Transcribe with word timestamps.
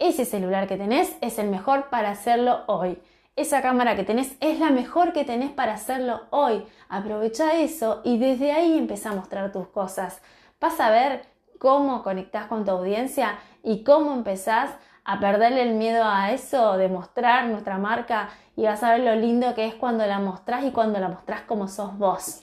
ese 0.00 0.24
celular 0.24 0.66
que 0.66 0.76
tenés 0.76 1.16
es 1.20 1.38
el 1.38 1.48
mejor 1.48 1.90
para 1.90 2.10
hacerlo 2.10 2.62
hoy. 2.66 3.00
Esa 3.36 3.62
cámara 3.62 3.94
que 3.94 4.02
tenés 4.02 4.36
es 4.40 4.58
la 4.58 4.70
mejor 4.70 5.12
que 5.12 5.24
tenés 5.24 5.50
para 5.52 5.74
hacerlo 5.74 6.22
hoy. 6.30 6.66
Aprovecha 6.88 7.54
eso 7.54 8.00
y 8.02 8.18
desde 8.18 8.52
ahí 8.52 8.76
empieza 8.76 9.10
a 9.10 9.14
mostrar 9.14 9.52
tus 9.52 9.68
cosas. 9.68 10.20
Vas 10.60 10.80
a 10.80 10.90
ver 10.90 11.22
cómo 11.58 12.02
conectás 12.02 12.46
con 12.46 12.64
tu 12.64 12.72
audiencia 12.72 13.38
y 13.62 13.84
cómo 13.84 14.12
empezás 14.12 14.70
a 15.04 15.20
perderle 15.20 15.62
el 15.62 15.74
miedo 15.74 16.04
a 16.04 16.32
eso, 16.32 16.76
de 16.76 16.88
mostrar 16.88 17.46
nuestra 17.46 17.78
marca 17.78 18.30
y 18.56 18.64
vas 18.64 18.82
a 18.82 18.92
ver 18.92 19.00
lo 19.00 19.14
lindo 19.14 19.54
que 19.54 19.66
es 19.66 19.74
cuando 19.74 20.06
la 20.06 20.18
mostrás 20.18 20.64
y 20.64 20.72
cuando 20.72 20.98
la 20.98 21.08
mostrás 21.08 21.42
como 21.42 21.68
sos 21.68 21.96
vos. 21.96 22.42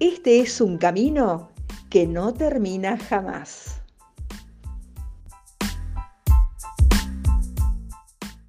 este 0.00 0.40
es 0.40 0.60
un 0.60 0.78
camino 0.78 1.50
que 1.88 2.06
no 2.06 2.34
termina 2.34 2.98
jamás. 2.98 3.80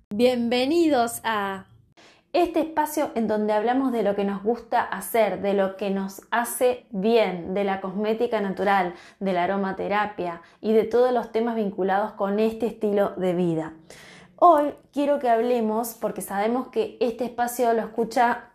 Bienvenidos 0.09 1.21
a 1.23 1.65
este 2.33 2.61
espacio 2.61 3.11
en 3.15 3.27
donde 3.27 3.53
hablamos 3.53 3.91
de 3.91 4.01
lo 4.01 4.15
que 4.15 4.23
nos 4.23 4.41
gusta 4.41 4.81
hacer, 4.81 5.41
de 5.41 5.53
lo 5.53 5.77
que 5.77 5.89
nos 5.89 6.21
hace 6.31 6.87
bien, 6.89 7.53
de 7.53 7.63
la 7.63 7.79
cosmética 7.79 8.41
natural, 8.41 8.95
de 9.19 9.33
la 9.33 9.43
aromaterapia 9.43 10.41
y 10.61 10.73
de 10.73 10.83
todos 10.83 11.13
los 11.13 11.31
temas 11.31 11.55
vinculados 11.55 12.13
con 12.13 12.39
este 12.39 12.65
estilo 12.65 13.11
de 13.17 13.33
vida. 13.33 13.73
Hoy 14.37 14.73
quiero 14.91 15.19
que 15.19 15.29
hablemos, 15.29 15.93
porque 15.93 16.21
sabemos 16.21 16.69
que 16.69 16.97
este 16.99 17.23
espacio 17.25 17.71
lo 17.73 17.81
escucha 17.81 18.51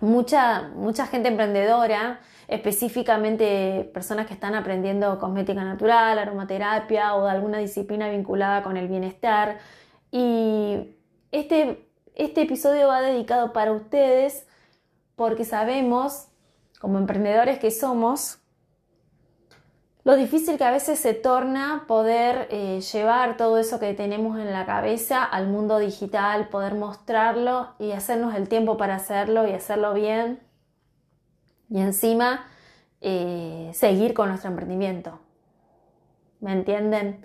mucha, 0.00 0.70
mucha 0.74 1.06
gente 1.06 1.28
emprendedora, 1.28 2.20
específicamente 2.48 3.88
personas 3.94 4.26
que 4.26 4.34
están 4.34 4.54
aprendiendo 4.54 5.18
cosmética 5.18 5.62
natural, 5.62 6.18
aromaterapia 6.18 7.14
o 7.14 7.24
de 7.24 7.30
alguna 7.30 7.58
disciplina 7.58 8.08
vinculada 8.08 8.62
con 8.62 8.76
el 8.76 8.88
bienestar. 8.88 9.58
Y 10.10 10.96
este, 11.30 11.88
este 12.16 12.42
episodio 12.42 12.88
va 12.88 13.00
dedicado 13.00 13.52
para 13.52 13.72
ustedes 13.72 14.46
porque 15.14 15.44
sabemos, 15.44 16.28
como 16.80 16.98
emprendedores 16.98 17.58
que 17.58 17.70
somos, 17.70 18.39
lo 20.02 20.16
difícil 20.16 20.56
que 20.56 20.64
a 20.64 20.70
veces 20.70 20.98
se 20.98 21.12
torna 21.12 21.84
poder 21.86 22.48
eh, 22.50 22.80
llevar 22.80 23.36
todo 23.36 23.58
eso 23.58 23.78
que 23.78 23.92
tenemos 23.92 24.38
en 24.38 24.52
la 24.52 24.64
cabeza 24.64 25.22
al 25.24 25.48
mundo 25.48 25.78
digital, 25.78 26.48
poder 26.48 26.74
mostrarlo 26.74 27.74
y 27.78 27.92
hacernos 27.92 28.34
el 28.34 28.48
tiempo 28.48 28.76
para 28.76 28.94
hacerlo 28.96 29.46
y 29.46 29.52
hacerlo 29.52 29.92
bien. 29.92 30.40
Y 31.68 31.80
encima 31.80 32.46
eh, 33.02 33.70
seguir 33.74 34.14
con 34.14 34.28
nuestro 34.28 34.50
emprendimiento. 34.50 35.20
¿Me 36.40 36.52
entienden? 36.52 37.22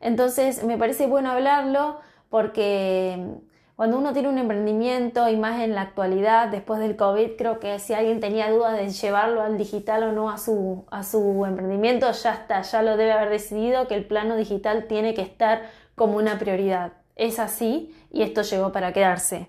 Entonces 0.00 0.62
me 0.64 0.76
parece 0.76 1.06
bueno 1.06 1.30
hablarlo 1.30 2.00
porque 2.28 3.40
cuando 3.80 3.96
uno 3.96 4.12
tiene 4.12 4.28
un 4.28 4.36
emprendimiento 4.36 5.26
y 5.30 5.38
más 5.38 5.62
en 5.62 5.74
la 5.74 5.80
actualidad, 5.80 6.48
después 6.48 6.80
del 6.80 6.96
COVID, 6.96 7.36
creo 7.38 7.60
que 7.60 7.78
si 7.78 7.94
alguien 7.94 8.20
tenía 8.20 8.50
dudas 8.50 8.76
de 8.76 8.90
llevarlo 8.90 9.40
al 9.40 9.56
digital 9.56 10.02
o 10.02 10.12
no 10.12 10.28
a 10.28 10.36
su, 10.36 10.84
a 10.90 11.02
su 11.02 11.46
emprendimiento, 11.46 12.12
ya 12.12 12.34
está, 12.34 12.60
ya 12.60 12.82
lo 12.82 12.98
debe 12.98 13.12
haber 13.12 13.30
decidido 13.30 13.88
que 13.88 13.94
el 13.94 14.04
plano 14.04 14.36
digital 14.36 14.84
tiene 14.86 15.14
que 15.14 15.22
estar 15.22 15.62
como 15.94 16.18
una 16.18 16.38
prioridad. 16.38 16.92
Es 17.16 17.38
así 17.38 17.96
y 18.12 18.20
esto 18.20 18.42
llegó 18.42 18.70
para 18.70 18.92
quedarse. 18.92 19.48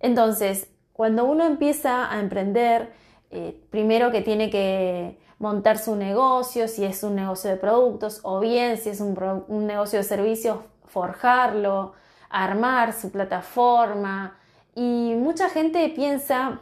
Entonces, 0.00 0.68
cuando 0.92 1.24
uno 1.24 1.46
empieza 1.46 2.12
a 2.12 2.20
emprender, 2.20 2.92
eh, 3.30 3.58
primero 3.70 4.10
que 4.10 4.20
tiene 4.20 4.50
que 4.50 5.18
montar 5.38 5.78
su 5.78 5.96
negocio, 5.96 6.68
si 6.68 6.84
es 6.84 7.02
un 7.02 7.14
negocio 7.14 7.48
de 7.48 7.56
productos 7.56 8.20
o 8.22 8.38
bien 8.38 8.76
si 8.76 8.90
es 8.90 9.00
un, 9.00 9.18
un 9.48 9.66
negocio 9.66 9.98
de 9.98 10.04
servicios, 10.04 10.58
forjarlo, 10.84 11.94
armar 12.30 12.92
su 12.92 13.10
plataforma 13.10 14.38
y 14.74 15.14
mucha 15.16 15.50
gente 15.50 15.88
piensa 15.90 16.60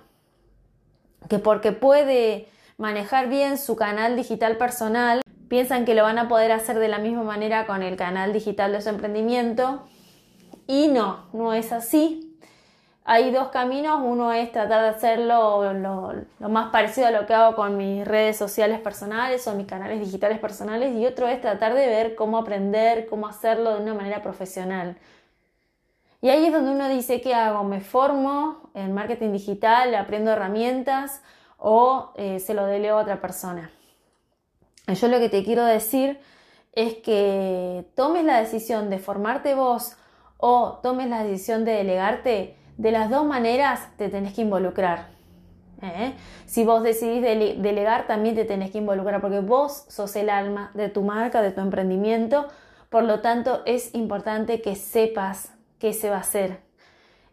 que 1.28 1.38
porque 1.38 1.72
puede 1.72 2.48
manejar 2.78 3.28
bien 3.28 3.58
su 3.58 3.76
canal 3.76 4.16
digital 4.16 4.56
personal, 4.56 5.20
piensan 5.48 5.84
que 5.84 5.94
lo 5.94 6.02
van 6.02 6.18
a 6.18 6.28
poder 6.28 6.52
hacer 6.52 6.78
de 6.78 6.88
la 6.88 6.98
misma 6.98 7.22
manera 7.22 7.66
con 7.66 7.82
el 7.82 7.96
canal 7.96 8.32
digital 8.32 8.72
de 8.72 8.80
su 8.80 8.88
emprendimiento 8.88 9.86
y 10.66 10.88
no, 10.88 11.26
no 11.32 11.52
es 11.52 11.72
así. 11.72 12.24
Hay 13.04 13.30
dos 13.30 13.48
caminos, 13.48 14.00
uno 14.04 14.34
es 14.34 14.52
tratar 14.52 14.82
de 14.82 14.88
hacerlo 14.88 15.72
lo, 15.72 16.12
lo, 16.38 16.48
más 16.50 16.70
parecido 16.70 17.06
a 17.06 17.10
lo 17.10 17.26
que 17.26 17.32
hago 17.32 17.56
con 17.56 17.78
mis 17.78 18.06
redes 18.06 18.36
sociales 18.36 18.80
personales 18.80 19.46
o 19.48 19.54
mis 19.54 19.66
canales 19.66 19.98
digitales 20.00 20.38
personales 20.38 20.94
y 20.94 21.06
otro 21.06 21.26
es 21.26 21.40
tratar 21.40 21.72
de 21.72 21.86
ver 21.86 22.14
cómo 22.14 22.36
aprender, 22.36 23.06
cómo 23.06 23.26
hacerlo 23.26 23.76
de 23.76 23.82
una 23.82 23.94
manera 23.94 24.22
profesional. 24.22 24.98
Y 26.20 26.30
ahí 26.30 26.46
es 26.46 26.52
donde 26.52 26.72
uno 26.72 26.88
dice, 26.88 27.20
¿qué 27.20 27.34
hago? 27.34 27.62
¿Me 27.62 27.80
formo 27.80 28.70
en 28.74 28.92
marketing 28.92 29.32
digital, 29.32 29.94
aprendo 29.94 30.32
herramientas 30.32 31.22
o 31.58 32.12
eh, 32.16 32.40
se 32.40 32.54
lo 32.54 32.66
delego 32.66 32.98
a 32.98 33.02
otra 33.02 33.20
persona? 33.20 33.70
Yo 34.88 35.08
lo 35.08 35.18
que 35.18 35.28
te 35.28 35.44
quiero 35.44 35.64
decir 35.64 36.18
es 36.72 36.94
que 36.94 37.84
tomes 37.94 38.24
la 38.24 38.40
decisión 38.40 38.90
de 38.90 38.98
formarte 38.98 39.54
vos 39.54 39.96
o 40.38 40.80
tomes 40.82 41.08
la 41.08 41.22
decisión 41.24 41.64
de 41.64 41.72
delegarte, 41.72 42.56
de 42.76 42.92
las 42.92 43.10
dos 43.10 43.26
maneras 43.26 43.88
te 43.96 44.08
tenés 44.08 44.34
que 44.34 44.42
involucrar. 44.42 45.08
¿eh? 45.82 46.14
Si 46.46 46.64
vos 46.64 46.82
decidís 46.82 47.22
delegar, 47.22 48.06
también 48.06 48.34
te 48.34 48.44
tenés 48.44 48.70
que 48.70 48.78
involucrar 48.78 49.20
porque 49.20 49.40
vos 49.40 49.84
sos 49.88 50.14
el 50.16 50.30
alma 50.30 50.70
de 50.74 50.88
tu 50.88 51.02
marca, 51.02 51.42
de 51.42 51.50
tu 51.50 51.60
emprendimiento. 51.60 52.48
Por 52.88 53.04
lo 53.04 53.20
tanto, 53.20 53.62
es 53.66 53.94
importante 53.94 54.62
que 54.62 54.74
sepas 54.74 55.57
qué 55.78 55.92
se 55.92 56.10
va 56.10 56.16
a 56.16 56.20
hacer. 56.20 56.60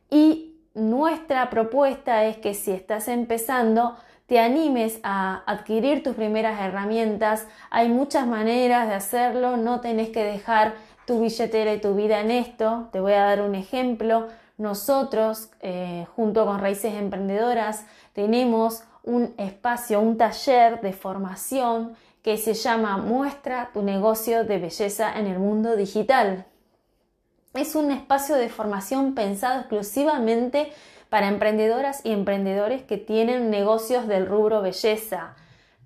Y 0.09 0.55
nuestra 0.73 1.49
propuesta 1.49 2.25
es 2.25 2.37
que 2.37 2.53
si 2.53 2.71
estás 2.71 3.07
empezando, 3.07 3.95
te 4.27 4.39
animes 4.39 4.99
a 5.03 5.43
adquirir 5.45 6.03
tus 6.03 6.15
primeras 6.15 6.59
herramientas. 6.59 7.47
Hay 7.69 7.89
muchas 7.89 8.27
maneras 8.27 8.87
de 8.87 8.95
hacerlo, 8.95 9.57
no 9.57 9.81
tenés 9.81 10.09
que 10.09 10.23
dejar 10.23 10.73
tu 11.05 11.21
billetera 11.21 11.73
y 11.73 11.79
tu 11.79 11.95
vida 11.95 12.19
en 12.19 12.31
esto. 12.31 12.89
Te 12.91 12.99
voy 12.99 13.13
a 13.13 13.23
dar 13.23 13.41
un 13.41 13.55
ejemplo. 13.55 14.27
Nosotros, 14.57 15.49
eh, 15.61 16.07
junto 16.15 16.45
con 16.45 16.59
Raíces 16.59 16.93
Emprendedoras, 16.95 17.85
tenemos 18.13 18.83
un 19.03 19.33
espacio, 19.37 19.99
un 20.01 20.17
taller 20.17 20.81
de 20.81 20.93
formación 20.93 21.95
que 22.23 22.37
se 22.37 22.55
llama 22.55 22.97
Muestra 22.97 23.69
tu 23.73 23.83
negocio 23.83 24.45
de 24.45 24.57
belleza 24.57 25.19
en 25.19 25.27
el 25.27 25.37
mundo 25.37 25.75
digital 25.75 26.45
es 27.55 27.75
un 27.75 27.91
espacio 27.91 28.35
de 28.35 28.49
formación 28.49 29.15
pensado 29.15 29.61
exclusivamente 29.61 30.71
para 31.09 31.27
emprendedoras 31.27 32.01
y 32.03 32.11
emprendedores 32.11 32.83
que 32.83 32.97
tienen 32.97 33.49
negocios 33.49 34.07
del 34.07 34.27
rubro 34.27 34.61
belleza, 34.61 35.35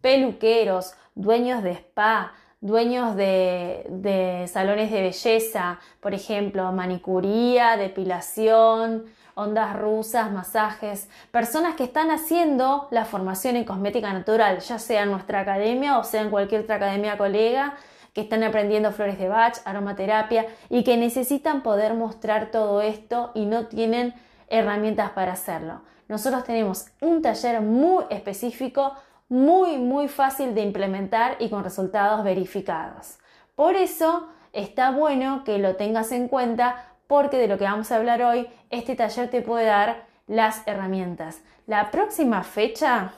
peluqueros, 0.01 0.93
dueños 1.13 1.61
de 1.61 1.71
spa, 1.71 2.33
dueños 2.61 3.15
de, 3.15 4.49
salones 4.51 4.91
de 4.91 5.01
belleza, 5.01 5.79
por 5.99 6.13
ejemplo, 6.13 6.71
manicuría, 6.71 7.77
depilación, 7.77 9.05
ondas 9.35 9.77
rusas, 9.77 10.31
masajes, 10.31 11.09
personas 11.31 11.75
que 11.75 11.83
están 11.83 12.11
haciendo 12.11 12.87
la 12.91 13.05
formación 13.05 13.55
en 13.55 13.63
cosmética 13.63 14.11
natural, 14.11 14.59
ya 14.59 14.79
sea 14.79 15.03
en 15.03 15.11
nuestra 15.11 15.41
academia 15.41 15.97
o 15.97 16.03
sea 16.03 16.21
en 16.21 16.29
cualquier 16.29 16.61
otra 16.61 16.75
academia 16.75 17.17
colega 17.17 17.75
que 18.13 18.21
están 18.21 18.43
aprendiendo 18.43 18.91
flores 18.91 19.17
de 19.17 19.29
Bach, 19.29 19.57
aromaterapia 19.65 20.45
y 20.69 20.83
que 20.83 20.97
necesitan 20.97 21.63
poder 21.63 21.93
mostrar 21.93 22.51
todo 22.51 22.81
esto 22.81 23.31
y 23.33 23.45
no 23.45 23.67
tienen 23.67 24.13
herramientas 24.47 25.11
para 25.11 25.33
hacerlo. 25.33 25.81
Nosotros 26.07 26.43
tenemos 26.43 26.87
un 27.01 27.21
taller 27.21 27.61
muy 27.61 28.03
específico, 28.09 28.93
muy, 29.27 29.77
muy 29.77 30.07
fácil 30.07 30.55
de 30.55 30.61
implementar 30.61 31.35
y 31.39 31.49
con 31.49 31.63
resultados 31.63 32.23
verificados. 32.23 33.19
Por 33.55 33.75
eso 33.75 34.27
está 34.53 34.91
bueno 34.91 35.43
que 35.43 35.59
lo 35.59 35.75
tengas 35.75 36.11
en 36.11 36.27
cuenta 36.27 36.85
porque 37.07 37.37
de 37.37 37.47
lo 37.47 37.57
que 37.57 37.63
vamos 37.63 37.91
a 37.91 37.97
hablar 37.97 38.21
hoy, 38.21 38.47
este 38.69 38.95
taller 38.95 39.29
te 39.29 39.41
puede 39.41 39.65
dar 39.65 40.07
las 40.27 40.67
herramientas. 40.67 41.41
La 41.67 41.91
próxima 41.91 42.43
fecha 42.43 43.13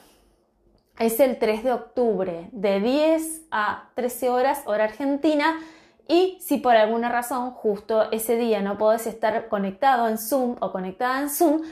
es 0.98 1.20
el 1.20 1.38
3 1.38 1.64
de 1.64 1.72
octubre, 1.72 2.48
de 2.52 2.80
10 2.80 3.42
a 3.50 3.90
13 3.94 4.30
horas, 4.30 4.62
hora 4.66 4.84
argentina. 4.84 5.58
Y 6.08 6.38
si 6.40 6.58
por 6.58 6.76
alguna 6.76 7.08
razón 7.08 7.52
justo 7.52 8.10
ese 8.10 8.36
día 8.36 8.60
no 8.60 8.76
podés 8.76 9.06
estar 9.06 9.48
conectado 9.48 10.08
en 10.08 10.18
Zoom 10.18 10.56
o 10.60 10.72
conectada 10.72 11.20
en 11.20 11.30
Zoom, 11.30 11.62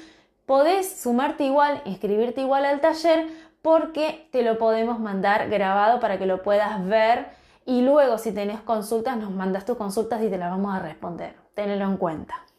podés 0.46 1.00
sumarte 1.00 1.44
igual, 1.44 1.82
inscribirte 1.84 2.40
igual 2.40 2.64
al 2.64 2.80
taller 2.80 3.28
porque 3.62 4.28
te 4.32 4.42
lo 4.42 4.58
podemos 4.58 4.98
mandar 4.98 5.50
grabado 5.50 6.00
para 6.00 6.18
que 6.18 6.26
lo 6.26 6.42
puedas 6.42 6.84
ver 6.86 7.26
y 7.66 7.82
luego 7.82 8.18
si 8.18 8.32
tenés 8.32 8.60
consultas 8.60 9.16
nos 9.16 9.30
mandas 9.30 9.64
tus 9.64 9.76
consultas 9.76 10.22
y 10.22 10.30
te 10.30 10.38
las 10.38 10.50
vamos 10.50 10.74
a 10.74 10.80
responder. 10.80 11.34
Tenelo 11.54 11.84
en 11.84 11.96
cuenta. 11.98 12.49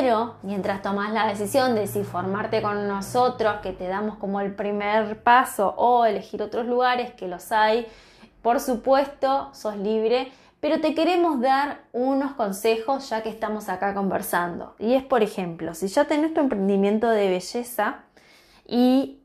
Pero 0.00 0.36
mientras 0.42 0.80
tomas 0.80 1.12
la 1.12 1.26
decisión 1.26 1.74
de 1.74 1.88
si 1.88 2.04
formarte 2.04 2.62
con 2.62 2.86
nosotros, 2.86 3.56
que 3.64 3.72
te 3.72 3.88
damos 3.88 4.16
como 4.18 4.40
el 4.40 4.54
primer 4.54 5.24
paso, 5.24 5.74
o 5.76 6.04
elegir 6.04 6.40
otros 6.40 6.66
lugares, 6.66 7.12
que 7.14 7.26
los 7.26 7.50
hay, 7.50 7.84
por 8.40 8.60
supuesto, 8.60 9.50
sos 9.52 9.76
libre, 9.76 10.30
pero 10.60 10.80
te 10.80 10.94
queremos 10.94 11.40
dar 11.40 11.80
unos 11.92 12.34
consejos 12.34 13.10
ya 13.10 13.24
que 13.24 13.28
estamos 13.28 13.68
acá 13.68 13.92
conversando. 13.92 14.76
Y 14.78 14.94
es, 14.94 15.02
por 15.02 15.24
ejemplo, 15.24 15.74
si 15.74 15.88
ya 15.88 16.04
tenés 16.04 16.32
tu 16.32 16.38
emprendimiento 16.38 17.10
de 17.10 17.30
belleza 17.30 18.04
y 18.68 19.18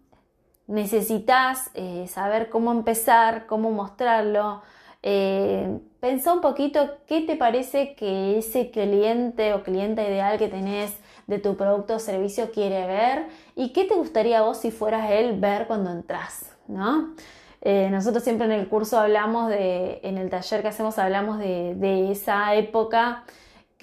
necesitas 0.66 1.70
eh, 1.76 2.08
saber 2.08 2.50
cómo 2.50 2.72
empezar, 2.72 3.46
cómo 3.46 3.70
mostrarlo, 3.70 4.64
eh, 5.04 5.80
un 6.02 6.42
poquito 6.42 6.98
qué 7.08 7.22
te 7.22 7.36
parece 7.36 7.96
que 7.96 8.38
ese 8.38 8.72
cliente 8.72 9.54
o 9.54 9.64
clienta 9.64 10.02
ideal 10.02 10.38
que 10.38 10.48
tenés 10.48 10.98
de 11.28 11.40
tu 11.40 11.56
producto 11.56 11.96
o 11.96 12.00
servicio 12.00 12.52
quiere 12.52 12.86
ver 12.88 13.28
y 13.56 13.72
qué 13.72 13.86
te 13.86 13.94
gustaría 13.94 14.42
vos 14.42 14.58
si 14.58 14.72
fueras 14.72 15.12
él 15.12 15.40
ver 15.40 15.68
cuando 15.68 15.92
entras, 15.92 16.52
¿no? 16.68 17.14
Eh, 17.62 17.90
nosotros 17.90 18.24
siempre 18.24 18.46
en 18.46 18.52
el 18.52 18.68
curso 18.68 19.00
hablamos 19.00 19.50
de, 19.50 20.02
en 20.04 20.18
el 20.18 20.30
taller 20.30 20.62
que 20.62 20.68
hacemos 20.68 21.00
hablamos 21.00 21.40
de 21.40 22.12
esa 22.12 22.56
época 22.56 23.24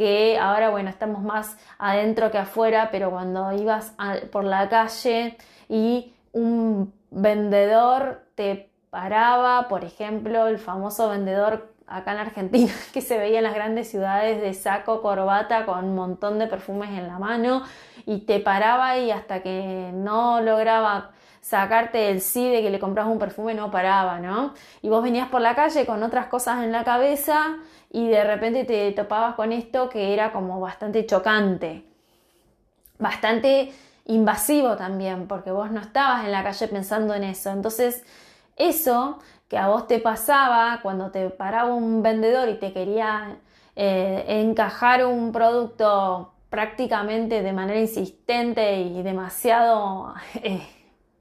que 0.01 0.39
ahora, 0.39 0.71
bueno, 0.71 0.89
estamos 0.89 1.23
más 1.23 1.59
adentro 1.79 2.31
que 2.31 2.39
afuera, 2.39 2.89
pero 2.91 3.11
cuando 3.11 3.53
ibas 3.53 3.93
por 4.33 4.45
la 4.45 4.67
calle 4.71 5.37
y 5.69 6.15
un 6.33 6.95
vendedor 7.11 8.23
te 8.35 8.70
paraba, 8.91 9.69
por 9.69 9.85
ejemplo, 9.85 10.49
el 10.49 10.59
famoso 10.59 11.09
vendedor 11.09 11.73
acá 11.87 12.13
en 12.13 12.19
Argentina 12.19 12.73
que 12.93 13.01
se 13.01 13.19
veía 13.19 13.39
en 13.39 13.45
las 13.45 13.55
grandes 13.55 13.91
ciudades 13.91 14.41
de 14.41 14.55
saco, 14.55 15.03
corbata, 15.03 15.67
con 15.67 15.85
un 15.85 15.95
montón 15.95 16.39
de 16.39 16.47
perfumes 16.47 16.91
en 16.91 17.07
la 17.07 17.19
mano 17.19 17.63
y 18.07 18.21
te 18.21 18.41
paraba 18.41 18.99
y 18.99 19.11
hasta 19.11 19.43
que 19.43 19.91
no 19.93 20.41
lograba 20.41 21.11
sacarte 21.41 22.11
el 22.11 22.21
sí 22.21 22.51
de 22.51 22.63
que 22.63 22.71
le 22.71 22.79
comprabas 22.79 23.13
un 23.13 23.19
perfume 23.19 23.55
no 23.55 23.71
paraba, 23.71 24.21
¿no? 24.21 24.55
Y 24.83 24.89
vos 24.89 25.03
venías 25.03 25.29
por 25.29 25.41
la 25.41 25.55
calle 25.55 25.87
con 25.87 26.03
otras 26.03 26.27
cosas 26.27 26.63
en 26.63 26.71
la 26.71 26.85
cabeza 26.85 27.57
y 27.91 28.09
de 28.09 28.25
repente 28.25 28.65
te 28.65 28.93
topabas 28.93 29.35
con 29.35 29.53
esto 29.53 29.89
que 29.89 30.13
era 30.13 30.33
como 30.33 30.61
bastante 30.61 31.07
chocante, 31.07 31.85
bastante 32.99 33.73
invasivo 34.07 34.77
también, 34.77 35.27
porque 35.27 35.51
vos 35.51 35.71
no 35.71 35.81
estabas 35.81 36.25
en 36.25 36.33
la 36.33 36.43
calle 36.43 36.69
pensando 36.69 37.15
en 37.15 37.25
eso. 37.25 37.51
Entonces, 37.51 38.05
eso 38.61 39.19
que 39.49 39.59
a 39.59 39.69
vos 39.69 39.87
te 39.89 39.99
pasaba 39.99 40.79
cuando 40.83 41.11
te 41.11 41.29
paraba 41.31 41.75
un 41.75 42.03
vendedor 42.03 42.49
y 42.49 42.59
te 42.59 42.73
quería 42.73 43.39
eh, 43.75 44.25
encajar 44.29 45.05
un 45.05 45.33
producto 45.33 46.35
prácticamente 46.51 47.43
de 47.43 47.53
manera 47.53 47.81
insistente 47.81 48.81
y 48.81 49.03
demasiado 49.03 50.15
eh, 50.43 50.67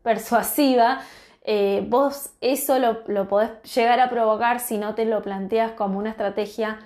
persuasiva, 0.03 0.99
eh, 1.43 1.85
vos 1.87 2.31
eso 2.41 2.77
lo, 2.77 2.99
lo, 3.07 3.27
podés 3.27 3.51
llegar 3.73 3.99
a 3.99 4.09
provocar 4.09 4.59
si 4.59 4.77
no 4.77 4.93
te 4.93 5.05
lo 5.05 5.21
planteas 5.21 5.71
como 5.71 5.97
una 5.97 6.11
estrategia 6.11 6.79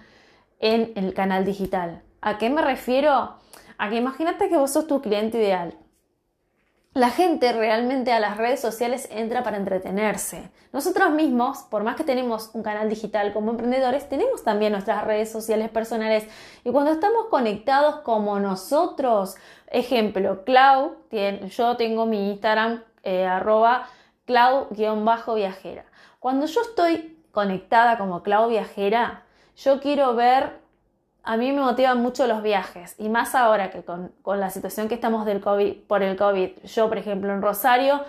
en 0.59 0.93
el 0.95 1.13
canal 1.13 1.43
digital. 1.43 2.03
¿A 2.21 2.37
qué 2.37 2.49
me 2.49 2.61
refiero? 2.61 3.35
A 3.77 3.89
que 3.89 3.97
imagínate 3.97 4.47
que 4.47 4.57
vos 4.57 4.71
sos 4.71 4.87
tu 4.87 5.01
cliente 5.01 5.39
ideal 5.39 5.75
la 6.93 7.09
gente 7.09 7.51
realmente 7.53 8.13
a 8.13 8.19
las 8.19 8.37
redes 8.37 8.59
sociales 8.59 9.07
entra 9.11 9.41
para 9.41 9.57
entretenerse. 9.57 10.51
Nosotros 10.71 11.11
mismos, 11.11 11.59
por 11.69 11.83
más 11.83 11.95
que 11.95 12.03
tenemos 12.03 12.51
un 12.53 12.61
canal 12.61 12.87
digital 12.87 13.33
como 13.33 13.51
emprendedores, 13.51 14.07
tenemos 14.09 14.43
también 14.43 14.73
nuestras 14.73 15.03
redes 15.03 15.31
sociales 15.31 15.69
personales 15.69 16.25
y 16.63 16.71
cuando 16.71 16.91
estamos 16.91 17.25
conectados 17.29 18.01
como 18.01 18.39
nosotros, 18.39 19.35
ejemplo, 19.67 20.43
Clau, 20.45 20.97
yo 21.49 21.77
tengo 21.77 22.05
mi 22.05 22.29
Instagram 22.29 22.83
eh, 23.01 23.27
clau-viajera. 24.25 25.85
Cuando 26.19 26.45
yo 26.45 26.61
estoy 26.61 27.17
conectada 27.31 27.97
como 27.97 28.21
Clau 28.21 28.49
Viajera, 28.49 29.23
yo 29.55 29.79
quiero 29.79 30.15
ver 30.15 30.62
a 31.23 31.37
mí 31.37 31.51
me 31.51 31.61
motivan 31.61 32.01
mucho 32.01 32.27
los 32.27 32.43
viajes 32.43 32.95
y 32.97 33.07
más 33.07 33.33
ahora 33.33 33.71
que 33.71 33.83
con, 33.83 34.11
la 34.25 34.49
situación 34.49 34.89
que 34.89 34.95
estamos 34.95 35.25
del 35.25 35.39
COVID, 35.39 35.75
por 35.87 36.03
el 36.03 36.17
COVID. 36.17 36.49
Yo, 36.65 36.89
por 36.89 36.97
ejemplo, 36.97 37.31
en 37.33 37.41
Rosario 37.41 38.01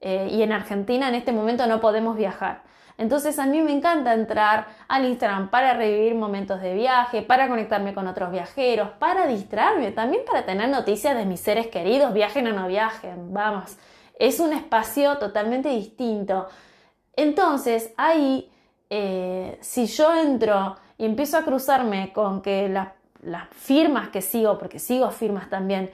eh, 0.00 0.28
y 0.30 0.42
en 0.42 0.52
Argentina 0.52 1.08
en 1.08 1.14
este 1.14 1.32
momento 1.32 1.66
no 1.66 1.80
podemos 1.80 2.16
viajar. 2.16 2.62
Entonces 2.98 3.38
a 3.38 3.46
mí 3.46 3.62
me 3.62 3.72
encanta 3.72 4.12
entrar 4.12 4.66
al 4.86 5.06
Instagram 5.06 5.48
para 5.48 5.72
revivir 5.72 6.14
momentos 6.14 6.60
de 6.60 6.74
viaje, 6.74 7.22
para 7.22 7.48
conectarme 7.48 7.94
con 7.94 8.06
otros 8.06 8.30
viajeros, 8.30 8.90
para 8.98 9.26
distraerme, 9.26 9.90
también 9.92 10.22
para 10.26 10.44
tener 10.44 10.68
noticias 10.68 11.16
de 11.16 11.24
mis 11.24 11.40
seres 11.40 11.68
queridos, 11.68 12.12
viajen 12.12 12.46
o 12.48 12.52
no 12.52 12.68
viajen, 12.68 13.32
vamos. 13.32 13.78
Es 14.18 14.38
un 14.38 14.52
espacio 14.52 15.16
totalmente 15.16 15.70
distinto. 15.70 16.46
Entonces 17.16 17.94
ahí, 17.96 18.52
eh, 18.90 19.56
si 19.62 19.86
yo 19.86 20.14
entro 20.14 20.76
y 21.00 21.06
empiezo 21.06 21.38
a 21.38 21.44
cruzarme 21.44 22.12
con 22.12 22.42
que 22.42 22.68
las 22.68 23.48
firmas 23.52 24.10
que 24.10 24.20
sigo, 24.20 24.58
porque 24.58 24.78
sigo 24.78 25.10
firmas 25.10 25.48
también, 25.48 25.90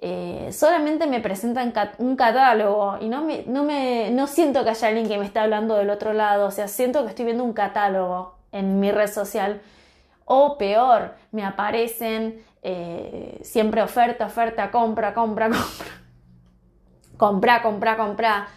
eh, 0.00 0.48
solamente 0.50 1.06
me 1.06 1.20
presentan 1.20 1.72
un 1.98 2.16
catálogo 2.16 2.98
y 3.00 3.08
no, 3.08 3.22
me, 3.22 3.44
no, 3.46 3.62
me, 3.62 4.10
no 4.10 4.26
siento 4.26 4.64
que 4.64 4.70
haya 4.70 4.88
alguien 4.88 5.06
que 5.06 5.16
me 5.16 5.24
está 5.24 5.44
hablando 5.44 5.76
del 5.76 5.90
otro 5.90 6.12
lado, 6.12 6.48
o 6.48 6.50
sea, 6.50 6.66
siento 6.66 7.04
que 7.04 7.10
estoy 7.10 7.26
viendo 7.26 7.44
un 7.44 7.52
catálogo 7.52 8.34
en 8.50 8.80
mi 8.80 8.90
red 8.90 9.06
social. 9.06 9.60
O 10.24 10.58
peor, 10.58 11.14
me 11.30 11.44
aparecen 11.44 12.42
eh, 12.62 13.38
siempre 13.42 13.80
oferta, 13.80 14.26
oferta, 14.26 14.72
compra, 14.72 15.14
compra, 15.14 15.50
compra. 15.50 15.86
Compra, 17.16 17.62
compra, 17.62 17.96
compra. 17.96 18.48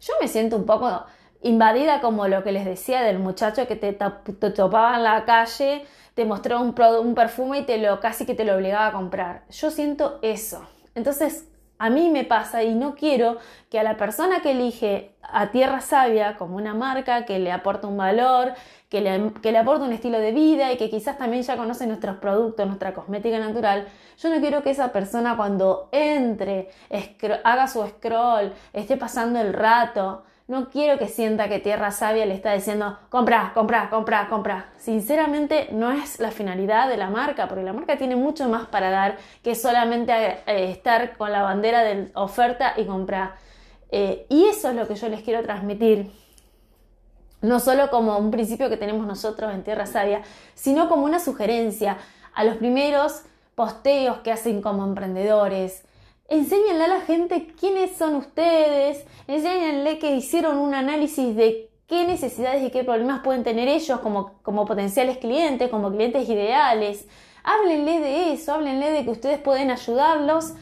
Yo 0.00 0.14
me 0.20 0.28
siento 0.28 0.54
un 0.54 0.66
poco 0.66 1.04
invadida 1.42 2.00
como 2.00 2.26
lo 2.28 2.42
que 2.42 2.52
les 2.52 2.64
decía 2.64 3.02
del 3.02 3.18
muchacho 3.18 3.66
que 3.66 3.76
te, 3.76 3.92
topaba 3.92 4.96
en 4.96 5.04
la 5.04 5.24
calle, 5.24 5.84
te 6.14 6.24
mostró 6.24 6.60
un, 6.60 6.74
perfume 7.14 7.60
y 7.60 7.62
te 7.64 7.78
lo 7.78 8.00
casi 8.00 8.26
que 8.26 8.34
te 8.34 8.44
lo 8.44 8.56
obligaba 8.56 8.88
a 8.88 8.92
comprar. 8.92 9.44
Yo 9.50 9.70
siento 9.70 10.18
eso. 10.22 10.66
Entonces, 10.94 11.48
a 11.78 11.90
mí 11.90 12.10
me 12.10 12.24
pasa 12.24 12.64
y 12.64 12.74
no 12.74 12.96
quiero 12.96 13.38
que 13.70 13.78
a 13.78 13.84
la 13.84 13.96
persona 13.96 14.40
que 14.40 14.50
elige 14.50 15.14
a 15.22 15.52
Tierra 15.52 15.80
Sabia 15.80 16.36
como 16.36 16.56
una 16.56 16.74
marca 16.74 17.24
que 17.24 17.38
le 17.38 17.52
aporta 17.52 17.86
un 17.86 17.96
valor, 17.96 18.54
que 18.88 19.00
le, 19.00 19.32
que 19.34 19.52
le 19.52 19.60
un 19.60 19.92
estilo 19.92 20.18
de 20.18 20.32
vida 20.32 20.72
y 20.72 20.76
que 20.76 20.90
quizás 20.90 21.18
también 21.18 21.44
ya 21.44 21.56
conoce 21.56 21.86
nuestros 21.86 22.16
productos, 22.16 22.66
nuestra 22.66 22.94
cosmética 22.94 23.38
natural, 23.38 23.86
yo 24.16 24.28
no 24.28 24.40
quiero 24.40 24.64
que 24.64 24.70
esa 24.70 24.90
persona 24.90 25.36
cuando 25.36 25.88
entre, 25.92 26.70
haga 27.44 27.68
su 27.68 27.86
scroll, 27.86 28.52
esté 28.72 28.96
pasando 28.96 29.38
el 29.40 29.52
rato, 29.52 30.24
no 30.48 30.70
quiero 30.70 30.98
que 30.98 31.08
sienta 31.08 31.50
que 31.50 31.58
Tierra 31.58 31.90
Sabia 31.90 32.24
le 32.24 32.32
está 32.32 32.54
diciendo, 32.54 32.98
compra, 33.10 33.52
compra, 33.52 33.90
compra, 33.90 34.28
compra. 34.30 34.72
Sinceramente 34.78 35.68
no 35.72 35.92
es 35.92 36.20
la 36.20 36.30
finalidad 36.30 36.88
de 36.88 36.96
la 36.96 37.10
marca, 37.10 37.48
porque 37.48 37.62
la 37.62 37.74
marca 37.74 37.98
tiene 37.98 38.16
mucho 38.16 38.48
más 38.48 38.66
para 38.66 38.88
dar 38.90 39.18
que 39.42 39.54
solamente 39.54 40.12
eh, 40.46 40.70
estar 40.70 41.18
con 41.18 41.32
la 41.32 41.42
bandera 41.42 41.84
de 41.84 42.10
oferta 42.14 42.72
y 42.78 42.86
compra. 42.86 43.36
Eh, 43.90 44.24
y 44.30 44.46
eso 44.46 44.70
es 44.70 44.74
lo 44.74 44.88
que 44.88 44.94
yo 44.94 45.10
les 45.10 45.20
quiero 45.20 45.42
transmitir. 45.42 46.10
No 47.42 47.60
solo 47.60 47.90
como 47.90 48.16
un 48.16 48.30
principio 48.30 48.70
que 48.70 48.78
tenemos 48.78 49.06
nosotros 49.06 49.52
en 49.52 49.62
Tierra 49.62 49.84
Sabia, 49.84 50.22
sino 50.54 50.88
como 50.88 51.04
una 51.04 51.20
sugerencia 51.20 51.98
a 52.32 52.44
los 52.44 52.56
primeros 52.56 53.22
posteos 53.54 54.20
que 54.20 54.32
hacen 54.32 54.62
como 54.62 54.84
emprendedores, 54.84 55.84
enséñenle 56.28 56.84
a 56.84 56.88
la 56.88 57.00
gente 57.00 57.48
quiénes 57.58 57.96
son 57.96 58.14
ustedes, 58.14 59.04
enséñenle 59.26 59.98
que 59.98 60.14
hicieron 60.14 60.58
un 60.58 60.74
análisis 60.74 61.34
de 61.34 61.70
qué 61.86 62.06
necesidades 62.06 62.62
y 62.62 62.70
qué 62.70 62.84
problemas 62.84 63.22
pueden 63.24 63.42
tener 63.42 63.66
ellos 63.66 64.00
como, 64.00 64.34
como 64.42 64.66
potenciales 64.66 65.18
clientes, 65.18 65.70
como 65.70 65.90
clientes 65.90 66.28
ideales. 66.28 67.06
Háblenle 67.42 68.00
de 68.00 68.32
eso, 68.34 68.52
háblenle 68.52 68.90
de 68.90 69.04
que 69.04 69.10
ustedes 69.10 69.38
pueden 69.38 69.70
ayudarlos, 69.70 70.52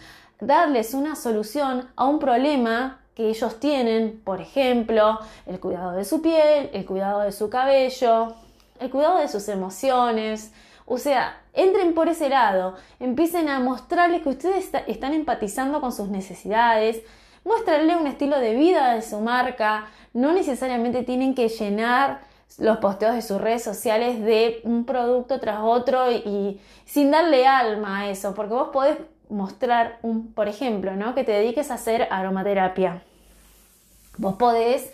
darles 0.40 0.94
una 0.94 1.16
solución 1.16 1.88
a 1.96 2.06
un 2.06 2.20
problema 2.20 3.00
que 3.16 3.28
ellos 3.28 3.58
tienen, 3.58 4.20
por 4.22 4.40
ejemplo, 4.40 5.18
el 5.46 5.58
cuidado 5.58 5.92
de 5.92 6.04
su 6.04 6.22
piel, 6.22 6.70
el 6.72 6.84
cuidado 6.84 7.20
de 7.20 7.32
su 7.32 7.50
cabello, 7.50 8.34
el 8.78 8.90
cuidado 8.90 9.18
de 9.18 9.28
sus 9.28 9.48
emociones. 9.48 10.52
O 10.84 10.98
sea, 10.98 11.40
entren 11.56 11.94
por 11.94 12.08
ese 12.08 12.28
lado, 12.28 12.76
empiecen 13.00 13.48
a 13.48 13.58
mostrarles 13.58 14.22
que 14.22 14.28
ustedes 14.28 14.70
están 14.86 15.14
empatizando 15.14 15.80
con 15.80 15.92
sus 15.92 16.08
necesidades, 16.08 17.02
muéstrenle 17.44 17.96
un 17.96 18.06
estilo 18.06 18.38
de 18.38 18.54
vida 18.54 18.94
de 18.94 19.02
su 19.02 19.20
marca, 19.20 19.86
no 20.12 20.32
necesariamente 20.32 21.02
tienen 21.02 21.34
que 21.34 21.48
llenar 21.48 22.20
los 22.58 22.78
posteos 22.78 23.14
de 23.14 23.22
sus 23.22 23.40
redes 23.40 23.62
sociales 23.62 24.22
de 24.22 24.60
un 24.64 24.84
producto 24.84 25.40
tras 25.40 25.58
otro 25.62 26.10
y, 26.10 26.60
sin 26.84 27.10
darle 27.10 27.46
alma 27.46 28.00
a 28.00 28.10
eso, 28.10 28.34
porque 28.34 28.54
vos 28.54 28.68
podés 28.72 28.98
mostrar 29.28 29.98
un, 30.02 30.32
por 30.32 30.48
ejemplo, 30.48 30.94
¿no? 30.96 31.14
que 31.14 31.24
te 31.24 31.32
dediques 31.32 31.70
a 31.70 31.74
hacer 31.74 32.08
aromaterapia. 32.10 33.02
Vos 34.18 34.36
podés 34.36 34.92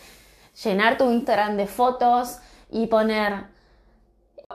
llenar 0.65 0.99
tu 0.99 1.11
Instagram 1.11 1.57
de 1.57 1.67
fotos 1.67 2.39
y 2.71 2.87
poner 2.87 3.45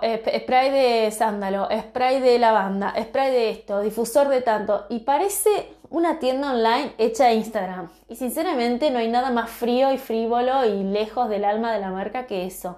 spray 0.01 0.72
de 0.72 1.12
sándalo, 1.12 1.68
spray 1.72 2.20
de 2.20 2.39
lavanda, 2.39 2.94
spray 3.01 3.32
de 3.32 3.50
esto, 3.50 3.82
difusor 3.82 4.30
de 4.30 4.42
tanto. 4.42 4.86
Y 4.89 5.00
parece 5.00 5.72
una 5.89 6.20
tienda 6.20 6.51
online 6.51 6.94
hecha 6.98 7.25
de 7.25 7.36
Instagram. 7.36 7.89
Y 8.10 8.16
sinceramente 8.16 8.92
no 8.92 9.00
hay 9.00 9.10
nada 9.10 9.32
más 9.32 9.50
frío 9.50 9.92
y 9.92 9.98
frívolo 9.98 10.66
y 10.66 10.84
lejos 10.84 11.30
del 11.30 11.46
alma 11.46 11.72
de 11.74 11.80
la 11.80 11.89
marca 11.89 12.27
que 12.27 12.46
eso. 12.46 12.77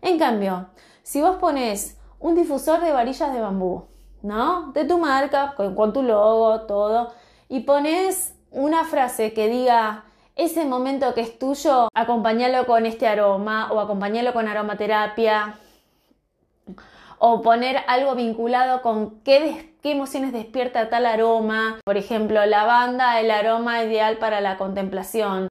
En 0.00 0.18
cambio, 0.18 0.66
si 1.02 1.20
vos 1.20 1.36
pones 1.36 1.98
un 2.18 2.34
difusor 2.34 2.80
de 2.80 2.92
varillas 2.92 3.32
de 3.32 3.40
bambú, 3.40 3.84
¿no? 4.22 4.72
De 4.72 4.84
tu 4.84 4.98
marca, 4.98 5.54
con, 5.56 5.92
tu 5.92 6.02
logo, 6.02 6.62
todo, 6.62 7.12
y 7.48 7.60
pones 7.60 8.34
una 8.50 8.84
frase 8.84 9.32
que 9.32 9.48
diga 9.48 10.04
ese 10.36 10.64
momento 10.64 11.12
que 11.14 11.20
es 11.20 11.38
tuyo, 11.38 11.88
acompañalo 11.94 12.66
con 12.66 12.86
este 12.86 13.06
aroma 13.06 13.70
o 13.72 13.80
acompañalo 13.80 14.32
con 14.32 14.48
aromaterapia 14.48 15.58
o 17.18 17.40
poner 17.40 17.78
algo 17.86 18.16
vinculado 18.16 18.82
con 18.82 19.20
qué, 19.20 19.76
emociones 19.84 20.32
despierta 20.32 20.88
tal 20.88 21.06
aroma. 21.06 21.78
Por 21.84 21.96
ejemplo, 21.96 22.44
lavanda, 22.46 23.20
el 23.20 23.30
aroma 23.30 23.84
ideal 23.84 24.18
para 24.18 24.40
la 24.40 24.56
contemplación 24.56 25.48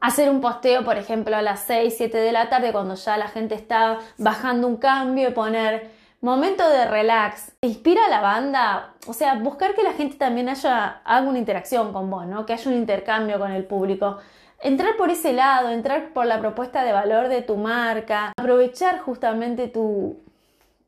hacer 0.00 0.30
un 0.30 0.40
posteo, 0.40 0.84
por 0.84 0.96
ejemplo, 0.96 1.36
a 1.36 1.42
las 1.42 1.60
6, 1.60 1.94
7 1.96 2.18
de 2.18 2.32
la 2.32 2.48
tarde, 2.48 2.72
cuando 2.72 2.94
ya 2.94 3.16
la 3.16 3.28
gente 3.28 3.54
está 3.54 3.98
bajando 4.18 4.66
un 4.66 4.76
cambio 4.76 5.28
y 5.28 5.32
poner 5.32 5.90
momento 6.20 6.68
de 6.68 6.86
relax. 6.86 7.52
Inspira 7.62 8.06
a 8.06 8.10
la 8.10 8.20
banda, 8.20 8.94
o 9.06 9.12
sea, 9.12 9.34
buscar 9.34 9.74
que 9.74 9.82
la 9.82 9.92
gente 9.92 10.16
también 10.16 10.48
haya, 10.48 11.00
haga 11.04 11.28
una 11.28 11.38
interacción 11.38 11.92
con 11.92 12.10
vos, 12.10 12.26
¿no? 12.26 12.46
Que 12.46 12.54
haya 12.54 12.70
un 12.70 12.76
intercambio 12.76 13.38
con 13.38 13.52
el 13.52 13.64
público. 13.64 14.18
Entrar 14.62 14.96
por 14.96 15.10
ese 15.10 15.32
lado, 15.32 15.70
entrar 15.70 16.12
por 16.12 16.26
la 16.26 16.40
propuesta 16.40 16.84
de 16.84 16.92
valor 16.92 17.28
de 17.28 17.40
tu 17.42 17.56
marca, 17.56 18.32
aprovechar 18.38 18.98
justamente 19.00 19.68
tu, 19.68 20.18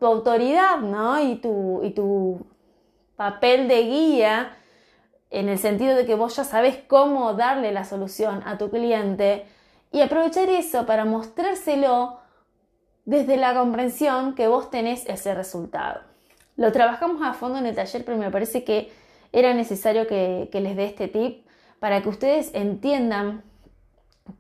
tu 0.03 0.09
autoridad, 0.09 0.79
¿no? 0.81 1.23
Y 1.23 1.37
tu, 1.37 1.81
y 1.85 1.91
tu 1.91 2.45
papel 3.15 3.69
de 3.69 3.83
guía 3.85 4.57
en 5.31 5.49
el 5.49 5.59
sentido 5.59 5.95
de 5.95 6.05
que 6.05 6.17
vos 6.17 6.35
ya 6.35 6.43
sabes 6.43 6.77
cómo 6.89 7.35
darle 7.35 7.71
la 7.71 7.85
solución 7.85 8.43
a 8.45 8.59
tu 8.59 8.69
cliente 8.69 9.47
y 9.93 10.01
aprovechar 10.01 10.49
eso 10.49 10.87
para 10.87 11.05
mostrárselo 11.05 12.19
desde 13.05 13.37
la 13.37 13.55
comprensión 13.55 14.35
que 14.35 14.49
vos 14.49 14.71
tenés 14.71 15.07
ese 15.07 15.37
resultado. 15.37 16.01
Lo 16.57 16.73
trabajamos 16.73 17.23
a 17.23 17.35
fondo 17.35 17.61
en 17.61 17.67
el 17.67 17.77
taller, 17.77 18.05
pero 18.05 18.19
me 18.19 18.33
parece 18.33 18.65
que 18.65 18.91
era 19.31 19.55
necesario 19.55 20.09
que, 20.09 20.49
les 20.53 20.77
dé 20.77 20.85
este 20.87 21.07
tip 21.07 21.47
para 21.79 22.03
que 22.03 22.09
ustedes 22.09 22.51
entiendan 22.55 23.45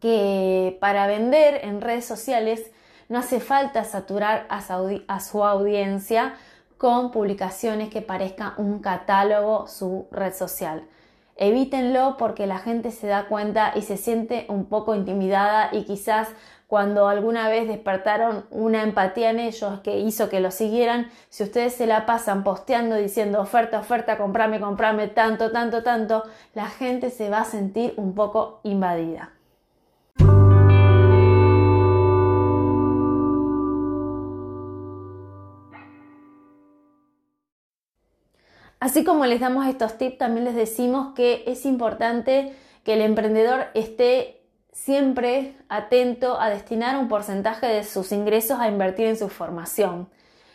que 0.00 0.76
para 0.80 1.06
vender 1.06 1.60
en 1.62 1.80
redes 1.80 2.04
sociales 2.04 2.72
no 3.12 3.18
hace 3.18 3.40
falta 3.40 3.84
saturar 3.84 4.46
a 4.48 5.20
su 5.20 5.44
audiencia 5.44 6.34
con 6.78 7.10
publicaciones 7.10 7.90
que 7.90 8.00
parezcan 8.00 8.54
un 8.56 8.78
catálogo 8.78 9.66
su 9.68 10.06
red 10.10 10.32
social. 10.32 10.82
Evítenlo 11.36 12.16
porque 12.16 12.46
la 12.46 12.58
gente 12.58 12.90
se 12.90 13.06
da 13.06 13.26
cuenta 13.28 13.72
y 13.76 13.82
se 13.82 13.98
siente 13.98 14.46
un 14.48 14.64
poco 14.64 14.94
intimidada 14.94 15.68
y 15.72 15.84
quizás 15.84 16.28
cuando 16.68 17.06
alguna 17.06 17.50
vez 17.50 17.68
despertaron 17.68 18.46
una 18.50 18.82
empatía 18.82 19.28
en 19.28 19.40
ellos 19.40 19.80
que 19.80 19.98
hizo 19.98 20.30
que 20.30 20.40
lo 20.40 20.50
siguieran, 20.50 21.10
si 21.28 21.42
ustedes 21.42 21.74
se 21.74 21.86
la 21.86 22.06
pasan 22.06 22.42
posteando 22.42 22.96
diciendo 22.96 23.42
oferta, 23.42 23.78
oferta, 23.78 24.16
comprame, 24.16 24.58
comprame, 24.58 25.08
tanto, 25.08 25.52
tanto, 25.52 25.82
tanto, 25.82 26.22
la 26.54 26.70
gente 26.70 27.10
se 27.10 27.28
va 27.28 27.42
a 27.42 27.44
sentir 27.44 27.92
un 27.98 28.14
poco 28.14 28.60
invadida. 28.62 29.32
Así 38.82 39.04
como 39.04 39.26
les 39.26 39.38
damos 39.38 39.68
estos 39.68 39.96
tips, 39.96 40.18
también 40.18 40.44
les 40.44 40.56
decimos 40.56 41.14
que 41.14 41.44
es 41.46 41.66
importante 41.66 42.52
que 42.82 42.94
el 42.94 43.00
emprendedor 43.00 43.66
esté 43.74 44.42
siempre 44.72 45.54
atento 45.68 46.40
a 46.40 46.50
destinar 46.50 46.98
un 46.98 47.06
porcentaje 47.06 47.68
de 47.68 47.84
sus 47.84 48.10
ingresos 48.10 48.58
a 48.58 48.66
invertir 48.66 49.06
en 49.06 49.16
su 49.16 49.28
formación. 49.28 50.08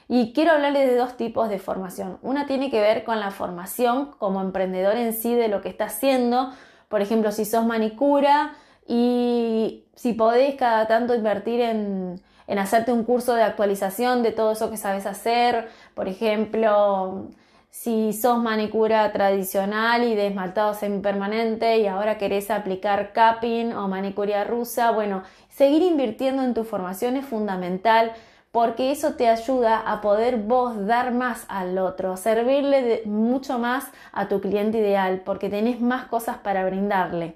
Y 0.10 0.34
quiero 0.34 0.52
hablarles 0.52 0.90
de 0.90 0.98
dos 0.98 1.16
tipos 1.16 1.48
de 1.48 1.58
formación. 1.58 2.20
Una 2.22 2.48
tiene 2.48 2.70
que 2.70 2.82
ver 2.82 3.06
con 3.06 3.22
la 3.22 3.32
formación 3.32 4.12
como 4.20 4.42
emprendedor 4.42 4.98
en 4.98 5.14
sí 5.14 5.34
de 5.34 5.48
lo 5.48 5.62
que 5.62 5.70
está 5.70 5.86
haciendo. 5.86 6.52
Por 6.90 7.00
ejemplo, 7.00 7.32
si 7.32 7.46
sos 7.46 7.66
manicura 7.66 8.56
y 8.86 9.86
si 9.96 10.12
podés 10.12 10.56
cada 10.56 10.86
tanto 10.88 11.16
invertir 11.16 11.62
en, 11.62 12.22
en 12.46 12.60
hacerte 12.60 12.92
un 12.92 13.06
curso 13.06 13.36
de 13.36 13.44
actualización 13.44 14.22
de 14.22 14.34
todo 14.34 14.52
eso 14.52 14.70
que 14.70 14.76
sabes 14.76 15.06
hacer. 15.06 15.70
Por 15.94 16.10
ejemplo, 16.10 17.30
si 17.70 18.14
sos 18.14 18.40
manicura 18.42 19.12
tradicional 19.12 20.04
y 20.04 20.16
de 20.16 20.28
esmaltado 20.28 20.74
semipermanente 20.74 21.78
y 21.78 21.88
ahora 21.88 22.18
querés 22.18 22.50
aplicar 22.50 23.14
capping 23.14 23.74
o 23.74 23.88
manicuria 23.88 24.44
rusa, 24.44 24.92
bueno, 24.92 25.24
seguir 25.50 25.82
invirtiendo 25.82 26.44
en 26.44 26.54
tu 26.54 26.64
formación 26.64 27.18
es 27.18 27.26
fundamental 27.26 28.14
porque 28.52 28.92
eso 28.92 29.14
te 29.14 29.28
ayuda 29.28 29.80
a 29.80 30.02
poder 30.02 30.38
vos 30.38 30.88
dar 30.88 31.14
más 31.14 31.46
al 31.50 31.78
otro, 31.78 32.18
servirle 32.18 33.04
mucho 33.06 33.60
más 33.60 33.86
a 34.12 34.28
tu 34.28 34.42
cliente 34.42 34.80
ideal 34.80 35.22
porque 35.24 35.50
tenés 35.50 35.80
más 35.80 36.06
cosas 36.06 36.38
para 36.38 36.66
brindarle. 36.66 37.36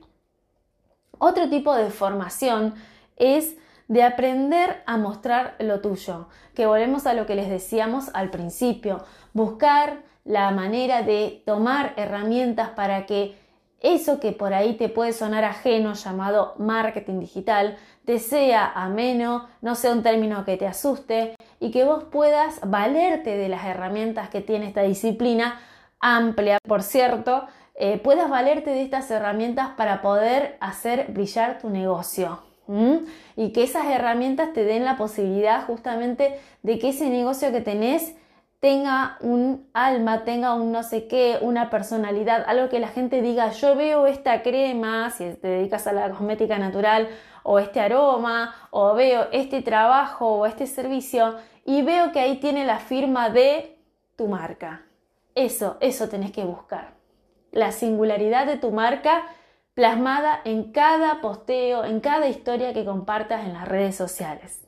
Otro 1.19 1.49
tipo 1.49 1.75
de 1.75 1.91
formación 1.91 2.73
es 3.17 3.55
de 3.87 4.03
aprender 4.03 4.81
a 4.87 4.97
mostrar 4.97 5.55
lo 5.59 5.81
tuyo, 5.81 6.29
que 6.55 6.65
volvemos 6.65 7.05
a 7.05 7.13
lo 7.13 7.25
que 7.27 7.35
les 7.35 7.49
decíamos 7.49 8.09
al 8.13 8.31
principio, 8.31 9.03
buscar 9.33 10.10
la 10.23 10.51
manera 10.51 11.01
de 11.01 11.43
tomar 11.45 11.93
herramientas 11.97 12.69
para 12.69 13.05
que 13.05 13.35
eso 13.81 14.19
que 14.19 14.31
por 14.31 14.53
ahí 14.53 14.73
te 14.73 14.89
puede 14.89 15.11
sonar 15.11 15.43
ajeno, 15.43 15.93
llamado 15.93 16.53
marketing 16.59 17.19
digital, 17.19 17.77
te 18.05 18.19
sea 18.19 18.71
ameno, 18.73 19.47
no 19.61 19.75
sea 19.75 19.91
un 19.91 20.03
término 20.03 20.45
que 20.45 20.57
te 20.57 20.67
asuste 20.67 21.35
y 21.59 21.71
que 21.71 21.83
vos 21.83 22.03
puedas 22.05 22.59
valerte 22.63 23.37
de 23.37 23.49
las 23.49 23.65
herramientas 23.65 24.29
que 24.29 24.41
tiene 24.41 24.67
esta 24.67 24.83
disciplina 24.83 25.59
amplia, 25.99 26.57
por 26.67 26.83
cierto, 26.83 27.45
eh, 27.75 27.97
puedas 27.97 28.29
valerte 28.29 28.71
de 28.71 28.83
estas 28.83 29.09
herramientas 29.09 29.69
para 29.77 30.01
poder 30.01 30.57
hacer 30.59 31.07
brillar 31.11 31.59
tu 31.59 31.69
negocio. 31.69 32.43
Y 33.35 33.51
que 33.51 33.63
esas 33.63 33.87
herramientas 33.87 34.53
te 34.53 34.63
den 34.63 34.85
la 34.85 34.95
posibilidad 34.95 35.65
justamente 35.65 36.39
de 36.63 36.79
que 36.79 36.89
ese 36.89 37.09
negocio 37.09 37.51
que 37.51 37.59
tenés 37.59 38.15
tenga 38.61 39.17
un 39.21 39.67
alma, 39.73 40.23
tenga 40.23 40.53
un 40.53 40.71
no 40.71 40.83
sé 40.83 41.07
qué, 41.07 41.39
una 41.41 41.71
personalidad, 41.71 42.45
algo 42.47 42.69
que 42.69 42.79
la 42.79 42.87
gente 42.87 43.21
diga, 43.21 43.49
yo 43.49 43.75
veo 43.75 44.05
esta 44.05 44.43
crema, 44.43 45.09
si 45.09 45.33
te 45.33 45.47
dedicas 45.47 45.87
a 45.87 45.93
la 45.93 46.11
cosmética 46.11 46.59
natural, 46.59 47.09
o 47.43 47.57
este 47.57 47.79
aroma, 47.79 48.53
o 48.69 48.93
veo 48.93 49.27
este 49.31 49.63
trabajo 49.63 50.27
o 50.27 50.45
este 50.45 50.67
servicio, 50.67 51.37
y 51.65 51.81
veo 51.81 52.11
que 52.11 52.19
ahí 52.19 52.37
tiene 52.37 52.63
la 52.63 52.77
firma 52.77 53.31
de 53.31 53.79
tu 54.15 54.27
marca. 54.27 54.83
Eso, 55.33 55.77
eso 55.79 56.07
tenés 56.07 56.31
que 56.31 56.45
buscar. 56.45 56.93
La 57.51 57.71
singularidad 57.71 58.45
de 58.45 58.57
tu 58.57 58.71
marca 58.71 59.23
plasmada 59.73 60.39
en 60.45 60.71
cada 60.71 61.19
posteo, 61.19 61.83
en 61.83 61.99
cada 61.99 62.27
historia 62.27 62.73
que 62.73 62.85
compartas 62.85 63.43
en 63.43 63.53
las 63.53 63.67
redes 63.67 63.95
sociales. 63.95 64.61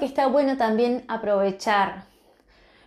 Que 0.00 0.06
está 0.06 0.26
bueno 0.26 0.56
también 0.56 1.04
aprovechar. 1.08 2.04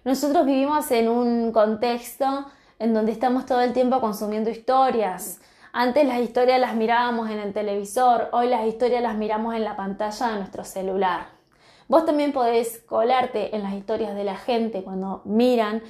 Nosotros 0.03 0.47
vivimos 0.47 0.89
en 0.89 1.07
un 1.07 1.51
contexto 1.51 2.47
en 2.79 2.93
donde 2.95 3.11
estamos 3.11 3.45
todo 3.45 3.61
el 3.61 3.71
tiempo 3.71 4.01
consumiendo 4.01 4.49
historias. 4.49 5.39
Antes 5.71 6.07
las 6.07 6.19
historias 6.19 6.59
las 6.59 6.75
mirábamos 6.75 7.29
en 7.29 7.37
el 7.37 7.53
televisor, 7.53 8.29
hoy 8.31 8.49
las 8.49 8.65
historias 8.65 9.03
las 9.03 9.15
miramos 9.15 9.53
en 9.53 9.63
la 9.63 9.75
pantalla 9.75 10.29
de 10.29 10.37
nuestro 10.37 10.63
celular. 10.63 11.27
Vos 11.87 12.03
también 12.05 12.33
podés 12.33 12.79
colarte 12.79 13.55
en 13.55 13.61
las 13.61 13.73
historias 13.73 14.15
de 14.15 14.23
la 14.23 14.35
gente 14.35 14.83
cuando 14.83 15.21
miran 15.23 15.83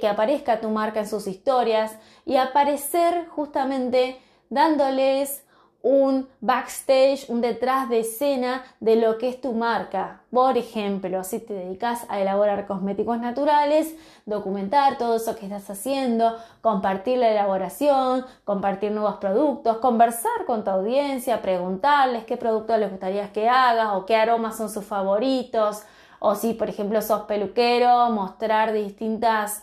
que 0.00 0.08
aparezca 0.08 0.60
tu 0.60 0.70
marca 0.70 1.00
en 1.00 1.08
sus 1.08 1.26
historias 1.26 1.94
y 2.24 2.36
aparecer 2.36 3.28
justamente 3.28 4.18
dándoles 4.48 5.44
un 5.82 6.28
backstage, 6.40 7.26
un 7.28 7.40
detrás 7.40 7.88
de 7.88 8.00
escena 8.00 8.64
de 8.80 8.96
lo 8.96 9.16
que 9.16 9.28
es 9.28 9.40
tu 9.40 9.52
marca. 9.52 10.22
Por 10.30 10.58
ejemplo, 10.58 11.22
si 11.22 11.38
te 11.38 11.54
dedicas 11.54 12.04
a 12.08 12.20
elaborar 12.20 12.66
cosméticos 12.66 13.18
naturales, 13.20 13.94
documentar 14.26 14.98
todo 14.98 15.16
eso 15.16 15.36
que 15.36 15.46
estás 15.46 15.70
haciendo, 15.70 16.36
compartir 16.60 17.18
la 17.18 17.30
elaboración, 17.30 18.26
compartir 18.44 18.90
nuevos 18.90 19.16
productos, 19.16 19.78
conversar 19.78 20.44
con 20.46 20.64
tu 20.64 20.70
audiencia, 20.70 21.42
preguntarles 21.42 22.24
qué 22.24 22.36
productos 22.36 22.78
les 22.78 22.90
gustaría 22.90 23.32
que 23.32 23.48
hagas 23.48 23.90
o 23.94 24.04
qué 24.04 24.16
aromas 24.16 24.56
son 24.56 24.70
sus 24.70 24.84
favoritos. 24.84 25.82
O 26.20 26.34
si, 26.34 26.54
por 26.54 26.68
ejemplo, 26.68 27.00
sos 27.00 27.22
peluquero, 27.22 28.10
mostrar 28.10 28.72
distintas 28.72 29.62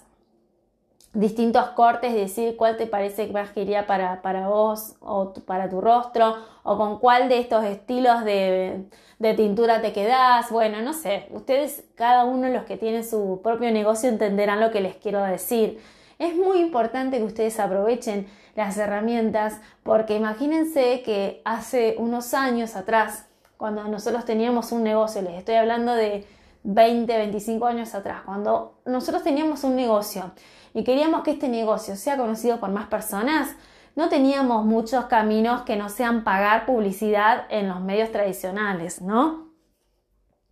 distintos 1.15 1.69
cortes 1.69 2.13
decir 2.13 2.55
cuál 2.57 2.77
te 2.77 2.87
parece 2.87 3.27
que 3.27 3.33
más 3.33 3.49
quería 3.51 3.87
para, 3.87 4.21
para 4.21 4.49
vos 4.49 4.95
o 4.99 5.33
para 5.45 5.69
tu 5.69 5.81
rostro 5.81 6.35
o 6.63 6.77
con 6.77 6.99
cuál 6.99 7.29
de 7.29 7.39
estos 7.39 7.63
estilos 7.63 8.23
de, 8.25 8.85
de, 9.19 9.33
tintura 9.33 9.81
te 9.81 9.93
quedás. 9.93 10.51
Bueno, 10.51 10.81
no 10.81 10.93
sé, 10.93 11.27
ustedes, 11.31 11.85
cada 11.95 12.25
uno 12.25 12.47
de 12.47 12.53
los 12.53 12.65
que 12.65 12.77
tienen 12.77 13.03
su 13.03 13.39
propio 13.43 13.71
negocio 13.71 14.09
entenderán 14.09 14.59
lo 14.59 14.71
que 14.71 14.81
les 14.81 14.95
quiero 14.95 15.23
decir. 15.23 15.79
Es 16.19 16.35
muy 16.35 16.59
importante 16.59 17.17
que 17.17 17.23
ustedes 17.23 17.59
aprovechen 17.59 18.27
las 18.55 18.77
herramientas 18.77 19.59
porque 19.83 20.15
imagínense 20.15 21.01
que 21.01 21.41
hace 21.45 21.95
unos 21.97 22.33
años 22.33 22.75
atrás, 22.75 23.25
cuando 23.57 23.85
nosotros 23.85 24.25
teníamos 24.25 24.71
un 24.71 24.83
negocio, 24.83 25.21
les 25.21 25.35
estoy 25.35 25.55
hablando 25.55 25.93
de 25.93 26.25
20, 26.63 27.17
25 27.17 27.65
años 27.65 27.95
atrás, 27.95 28.21
cuando 28.25 28.79
nosotros 28.85 29.23
teníamos 29.23 29.63
un 29.63 29.75
negocio 29.75 30.31
y 30.75 30.83
queríamos 30.83 31.23
que 31.23 31.31
este 31.31 31.47
negocio 31.47 31.95
sea 31.95 32.17
conocido 32.17 32.59
por 32.59 32.69
más 32.69 32.87
personas, 32.87 33.55
no 33.95 34.09
teníamos 34.09 34.65
muchos 34.65 35.05
caminos 35.05 35.61
que 35.61 35.77
no 35.77 35.87
sean 35.87 36.25
pagar 36.25 36.65
publicidad 36.65 37.45
en 37.49 37.69
los 37.69 37.79
medios 37.79 38.11
tradicionales, 38.11 39.01
¿no? 39.01 39.53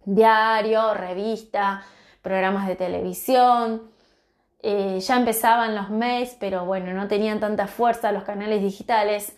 Diario, 0.06 0.94
revista, 0.94 1.84
programas 2.22 2.68
de 2.70 2.78
televisión. 2.78 3.92
Eh, 4.62 5.02
ya 5.02 5.18
empezaban 5.18 5.76
los 5.76 5.90
mails, 5.90 6.38
pero 6.40 6.64
bueno, 6.64 6.94
no 6.94 7.10
tenían 7.10 7.42
tanta 7.42 7.68
fuerza 7.68 8.14
los 8.14 8.24
canales 8.24 8.62
digitales. 8.62 9.36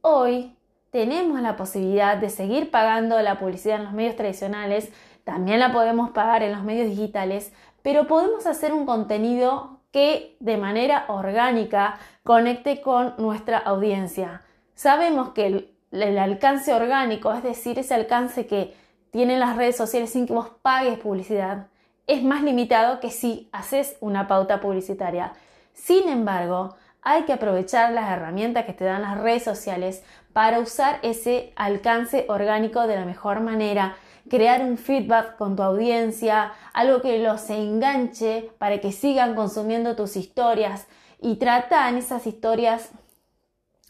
Hoy 0.00 0.56
tenemos 0.90 1.40
la 1.40 1.56
posibilidad 1.56 2.16
de 2.16 2.30
seguir 2.30 2.72
pagando 2.72 3.22
la 3.22 3.38
publicidad 3.38 3.76
en 3.76 3.84
los 3.84 3.92
medios 3.92 4.16
tradicionales, 4.16 4.90
también 5.22 5.60
la 5.60 5.72
podemos 5.72 6.10
pagar 6.10 6.42
en 6.42 6.50
los 6.50 6.64
medios 6.64 6.88
digitales, 6.88 7.52
pero 7.82 8.08
podemos 8.08 8.44
hacer 8.48 8.72
un 8.72 8.86
contenido 8.86 9.75
que 9.96 10.36
de 10.40 10.58
manera 10.58 11.06
orgánica 11.08 11.98
conecte 12.22 12.82
con 12.82 13.14
nuestra 13.16 13.56
audiencia. 13.56 14.42
Sabemos 14.74 15.30
que 15.30 15.70
el, 15.90 16.18
alcance 16.18 16.74
orgánico, 16.74 17.32
es 17.32 17.42
decir, 17.42 17.78
ese 17.78 17.94
alcance 17.94 18.46
que 18.46 18.74
tienen 19.10 19.40
las 19.40 19.56
redes 19.56 19.74
sociales 19.74 20.10
sin 20.10 20.26
que 20.26 20.34
vos 20.34 20.50
pagues 20.60 20.98
publicidad, 20.98 21.68
es 22.06 22.22
más 22.22 22.42
limitado 22.42 23.00
que 23.00 23.10
si 23.10 23.48
haces 23.52 23.96
una 24.00 24.28
pauta 24.28 24.60
publicitaria. 24.60 25.32
Sin 25.72 26.10
embargo, 26.10 26.76
hay 27.00 27.22
que 27.22 27.32
aprovechar 27.32 27.90
las 27.92 28.10
herramientas 28.10 28.66
que 28.66 28.74
te 28.74 28.84
dan 28.84 29.00
las 29.00 29.16
redes 29.16 29.44
sociales 29.44 30.04
para 30.34 30.58
usar 30.58 30.98
ese 31.04 31.54
alcance 31.56 32.26
orgánico 32.28 32.86
de 32.86 32.96
la 32.96 33.06
mejor 33.06 33.40
manera 33.40 33.96
crear 34.28 34.62
un 34.62 34.78
feedback 34.78 35.36
con 35.36 35.56
tu 35.56 35.62
audiencia, 35.62 36.52
algo 36.72 37.00
que 37.00 37.18
los 37.18 37.48
enganche 37.50 38.50
para 38.58 38.80
que 38.80 38.92
sigan 38.92 39.34
consumiendo 39.34 39.96
tus 39.96 40.16
historias 40.16 40.86
y 41.20 41.36
trata 41.36 41.88
en 41.88 41.96
esas 41.96 42.26
historias 42.26 42.90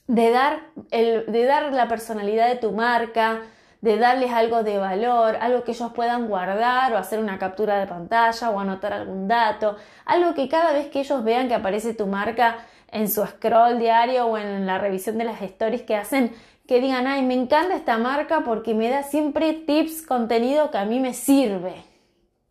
de 0.07 0.31
dar, 0.31 0.61
el, 0.91 1.31
de 1.33 1.45
dar 1.45 1.73
la 1.73 1.89
personalidad 1.89 2.49
de 2.49 2.57
tu 2.57 2.73
marca, 2.73 3.43
de 3.81 3.99
darles 3.99 4.33
algo 4.33 4.63
de 4.63 4.79
valor, 4.79 5.37
algo 5.41 5.65
que 5.65 5.73
ellos 5.73 5.93
puedan 5.93 6.29
guardar 6.29 6.93
o 6.93 6.99
hacer 6.99 7.19
una 7.19 7.39
captura 7.39 7.79
de 7.79 7.87
pantalla 7.87 8.51
o 8.51 8.59
anotar 8.59 8.93
algún 8.93 9.29
dato, 9.29 9.77
algo 10.05 10.35
que 10.35 10.49
cada 10.49 10.73
vez 10.73 10.89
que 10.89 11.01
ellos 11.01 11.23
vean 11.25 11.49
que 11.49 11.55
aparece 11.55 11.95
tu 11.95 12.07
marca 12.07 12.59
en 12.91 13.11
su 13.11 13.25
scroll 13.27 13.79
diario 13.79 14.27
o 14.27 14.39
en 14.39 14.67
la 14.67 14.79
revisión 14.79 15.19
de 15.19 15.25
las 15.25 15.43
stories 15.43 15.83
que 15.83 15.97
hacen, 15.97 16.35
que 16.67 16.81
digan, 16.81 17.07
ay, 17.07 17.23
me 17.23 17.35
encanta 17.35 17.75
esta 17.75 17.99
marca 17.99 18.43
porque 18.45 18.75
me 18.75 18.91
da 18.91 19.03
siempre 19.03 19.53
tips, 19.53 20.03
contenido 20.03 20.71
que 20.71 20.79
a 20.79 20.85
mí 20.85 21.01
me 21.01 21.15
sirve. 21.15 21.75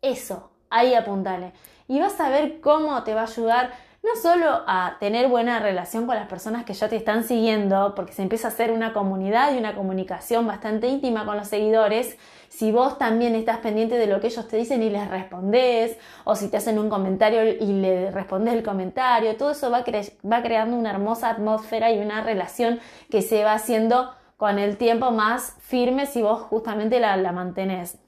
Eso, 0.02 0.50
ahí 0.70 0.94
apuntale. 0.94 1.52
Y 1.88 2.00
vas 2.00 2.18
a 2.20 2.30
ver 2.30 2.60
cómo 2.60 3.02
te 3.04 3.14
va 3.14 3.22
a 3.22 3.24
ayudar 3.24 3.72
no 4.06 4.20
solo 4.20 4.62
a 4.68 4.98
tener 5.00 5.26
buena 5.26 5.58
relación 5.58 6.06
con 6.06 6.14
las 6.14 6.28
personas 6.28 6.64
que 6.64 6.74
ya 6.74 6.88
te 6.88 6.94
están 6.94 7.24
siguiendo, 7.24 7.94
porque 7.96 8.12
se 8.12 8.22
empieza 8.22 8.46
a 8.46 8.50
hacer 8.52 8.70
una 8.70 8.92
comunidad 8.92 9.52
y 9.52 9.58
una 9.58 9.74
comunicación 9.74 10.46
bastante 10.46 10.86
íntima 10.86 11.24
con 11.24 11.36
los 11.36 11.48
seguidores, 11.48 12.16
si 12.48 12.70
vos 12.70 12.98
también 12.98 13.34
estás 13.34 13.58
pendiente 13.58 13.98
de 13.98 14.06
lo 14.06 14.20
que 14.20 14.28
ellos 14.28 14.46
te 14.46 14.58
dicen 14.58 14.82
y 14.84 14.90
les 14.90 15.10
respondés, 15.10 15.98
o 16.22 16.36
si 16.36 16.48
te 16.48 16.56
hacen 16.56 16.78
un 16.78 16.88
comentario 16.88 17.44
y 17.44 17.80
le 17.80 18.12
respondes 18.12 18.54
el 18.54 18.62
comentario, 18.62 19.36
todo 19.36 19.50
eso 19.50 19.70
va, 19.70 19.84
va 20.30 20.42
creando 20.42 20.76
una 20.76 20.90
hermosa 20.90 21.28
atmósfera 21.28 21.90
y 21.90 21.98
una 21.98 22.22
relación 22.22 22.78
que 23.10 23.22
se 23.22 23.42
va 23.42 23.54
haciendo 23.54 24.14
con 24.36 24.60
el 24.60 24.76
tiempo 24.76 25.10
más 25.10 25.56
firme 25.58 26.06
si 26.06 26.22
vos 26.22 26.42
justamente 26.42 27.00
la, 27.00 27.16
la 27.16 27.32
mantenés. 27.32 27.98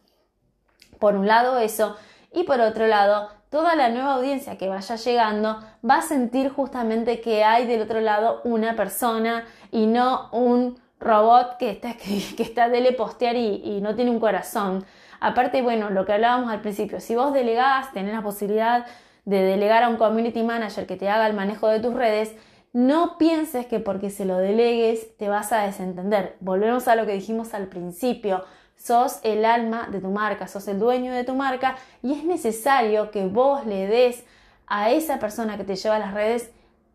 Por 1.00 1.16
un 1.16 1.26
lado 1.26 1.58
eso, 1.58 1.96
y 2.32 2.44
por 2.44 2.61
otro 2.61 2.87
lado, 2.87 3.30
toda 3.50 3.74
la 3.74 3.88
nueva 3.88 4.14
audiencia 4.14 4.58
que 4.58 4.68
vaya 4.68 4.96
llegando 4.96 5.58
va 5.88 5.98
a 5.98 6.02
sentir 6.02 6.50
justamente 6.50 7.20
que 7.20 7.44
hay 7.44 7.66
del 7.66 7.82
otro 7.82 8.00
lado 8.00 8.40
una 8.44 8.76
persona 8.76 9.44
y 9.70 9.87
no 9.87 10.28
un 10.32 10.78
robot 11.00 11.56
que 11.58 11.70
está, 11.70 11.94
que, 12.37 12.42
está 12.42 12.68
de 12.68 12.92
postear 12.92 13.37
y, 13.37 13.62
y, 13.64 13.80
no 13.80 13.94
tiene 13.94 14.11
un 14.11 14.20
corazón. 14.20 14.84
Aparte, 15.20 15.62
bueno, 15.62 15.90
lo 15.90 16.06
que 16.06 16.12
hablábamos 16.12 16.50
al 16.50 16.61
principio, 16.61 17.00
si 17.00 17.16
vos 17.16 17.32
delegás, 17.32 17.92
tenés 17.92 18.14
la 18.14 18.22
posibilidad 18.22 18.87
de 19.24 19.42
delegar 19.42 19.82
a 19.82 19.88
un 19.88 19.96
community 19.96 20.42
manager 20.42 20.87
que 20.87 20.96
te 20.96 21.08
haga 21.08 21.26
el 21.26 21.34
manejo 21.34 21.68
de 21.68 21.80
tus 21.80 21.94
redes, 21.94 22.34
no 22.72 23.18
pienses 23.18 23.66
que 23.66 23.80
porque 23.80 24.11
se 24.11 24.24
lo 24.24 24.37
delegues 24.38 25.16
te 25.16 25.28
vas 25.28 25.52
a 25.52 25.62
desentender. 25.62 26.37
Volvemos 26.40 26.87
a 26.88 26.94
lo 26.96 27.06
que 27.06 27.12
dijimos 27.12 27.54
al 27.54 27.66
principio 27.66 28.44
sos 28.78 29.20
el 29.22 29.44
alma 29.44 29.88
de 29.90 30.00
tu 30.00 30.08
marca, 30.08 30.48
sos 30.48 30.66
el 30.68 30.78
dueño 30.78 31.12
de 31.12 31.24
tu 31.24 31.34
marca 31.34 31.76
y 32.02 32.12
es 32.12 32.24
necesario 32.24 33.10
que 33.10 33.26
vos 33.26 33.66
le 33.66 33.86
des 33.86 34.24
a 34.66 34.90
esa 34.90 35.18
persona 35.18 35.58
que 35.58 35.64
te 35.64 35.76
lleva 35.76 35.96
a 35.96 35.98
las 35.98 36.14
redes 36.14 36.50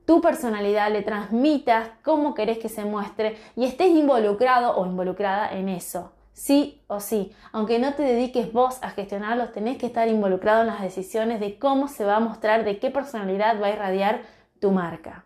tu 0.05 0.21
personalidad, 0.21 0.91
le 0.91 1.01
transmitas 1.01 1.89
cómo 2.03 2.33
querés 2.33 2.57
que 2.57 2.69
se 2.69 2.83
muestre 2.83 3.37
y 3.55 3.65
estés 3.65 3.89
involucrado 3.89 4.75
o 4.75 4.85
involucrada 4.85 5.51
en 5.53 5.69
eso. 5.69 6.11
Sí 6.33 6.81
o 6.87 6.99
sí, 6.99 7.31
aunque 7.51 7.79
no 7.79 7.93
te 7.93 8.01
dediques 8.01 8.51
vos 8.51 8.79
a 8.81 8.89
gestionarlos, 8.89 9.51
tenés 9.51 9.77
que 9.77 9.85
estar 9.85 10.07
involucrado 10.07 10.61
en 10.61 10.67
las 10.67 10.81
decisiones 10.81 11.39
de 11.39 11.59
cómo 11.59 11.87
se 11.87 12.05
va 12.05 12.17
a 12.17 12.19
mostrar, 12.19 12.65
de 12.65 12.79
qué 12.79 12.89
personalidad 12.89 13.61
va 13.61 13.67
a 13.67 13.71
irradiar 13.71 14.23
tu 14.59 14.71
marca. 14.71 15.25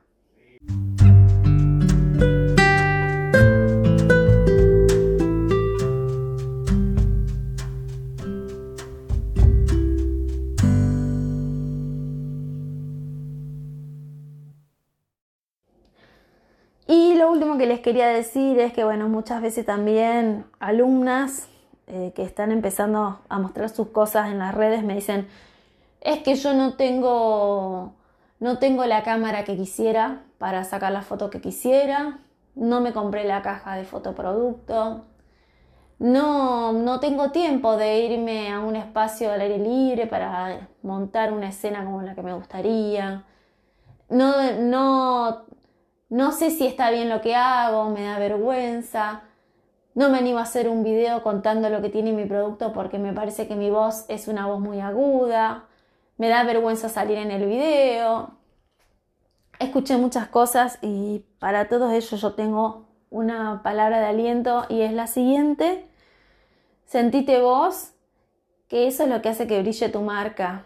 Que 17.58 17.66
les 17.66 17.80
quería 17.80 18.08
decir 18.08 18.60
es 18.60 18.74
que, 18.74 18.84
bueno, 18.84 19.10
muchas 19.10 19.42
veces 19.42 19.66
también 19.66 20.46
alumnas 20.60 21.48
eh, 21.88 22.12
que 22.16 22.24
están 22.24 22.52
empezando 22.52 23.20
a 23.30 23.40
mostrar 23.40 23.70
sus 23.70 23.90
cosas 23.90 24.30
en 24.30 24.40
las 24.40 24.54
redes 24.54 24.84
me 24.84 24.96
dicen, 24.96 25.28
es 26.02 26.20
que 26.24 26.36
yo 26.36 26.54
no 26.54 26.76
tengo, 26.76 27.94
no 28.40 28.60
tengo 28.60 28.86
la 28.86 29.04
cámara 29.04 29.44
que 29.44 29.56
quisiera 29.56 30.24
para 30.38 30.64
sacar 30.64 30.92
la 30.92 31.02
foto 31.02 31.30
que 31.30 31.42
quisiera, 31.42 32.20
no 32.56 32.82
me 32.82 32.94
compré 32.94 33.24
la 33.24 33.42
caja 33.42 33.76
de 33.76 33.86
fotoproducto, 33.86 35.06
no, 36.00 36.74
no 36.74 37.00
tengo 37.00 37.32
tiempo 37.32 37.76
de 37.78 38.00
irme 38.02 38.52
a 38.52 38.60
un 38.60 38.76
espacio 38.76 39.32
al 39.32 39.42
aire 39.42 39.58
libre 39.58 40.08
para 40.08 40.70
montar 40.84 41.34
una 41.34 41.50
escena 41.50 41.84
como 41.84 42.02
la 42.04 42.14
que 42.14 42.22
me 42.22 42.34
gustaría. 42.34 43.24
No, 44.10 44.52
no 44.60 45.46
no 46.10 46.32
sé 46.32 46.52
si 46.52 46.66
está 46.66 46.92
bien 46.92 47.10
lo 47.10 47.22
que 47.22 47.36
hago, 47.36 47.90
me 47.90 48.04
da 48.04 48.20
vergüenza, 48.20 49.24
no 49.94 50.10
me 50.10 50.20
animo 50.20 50.40
a 50.40 50.44
hacer 50.44 50.70
un 50.70 50.84
video 50.84 51.24
contando 51.24 51.70
lo 51.70 51.82
que 51.82 51.90
tiene 51.90 52.14
mi 52.14 52.26
producto 52.26 52.72
porque 52.72 53.00
me 53.00 53.14
parece 53.14 53.48
que 53.48 53.56
mi 53.56 53.70
voz 53.70 54.06
es 54.10 54.28
una 54.28 54.46
voz 54.46 54.60
muy 54.60 54.80
aguda, 54.80 55.66
me 56.18 56.30
da 56.30 56.44
vergüenza 56.44 56.88
salir 56.88 57.18
en 57.18 57.32
el 57.32 57.48
video. 57.48 58.32
Escuché 59.60 59.98
muchas 59.98 60.28
cosas 60.28 60.78
y 60.84 61.26
para 61.40 61.68
todos 61.68 61.92
ellos 61.92 62.22
yo 62.22 62.34
tengo 62.34 62.86
una 63.10 63.64
palabra 63.64 64.00
de 64.00 64.06
aliento 64.06 64.66
y 64.70 64.82
es 64.82 64.94
la 64.94 65.08
siguiente. 65.08 65.88
Sentite 66.86 67.42
vos 67.42 67.94
que 68.68 68.88
eso 68.88 69.04
es 69.04 69.10
lo 69.10 69.22
que 69.22 69.30
hace 69.30 69.48
que 69.48 69.62
brille 69.62 69.90
tu 69.90 70.02
marca. 70.02 70.66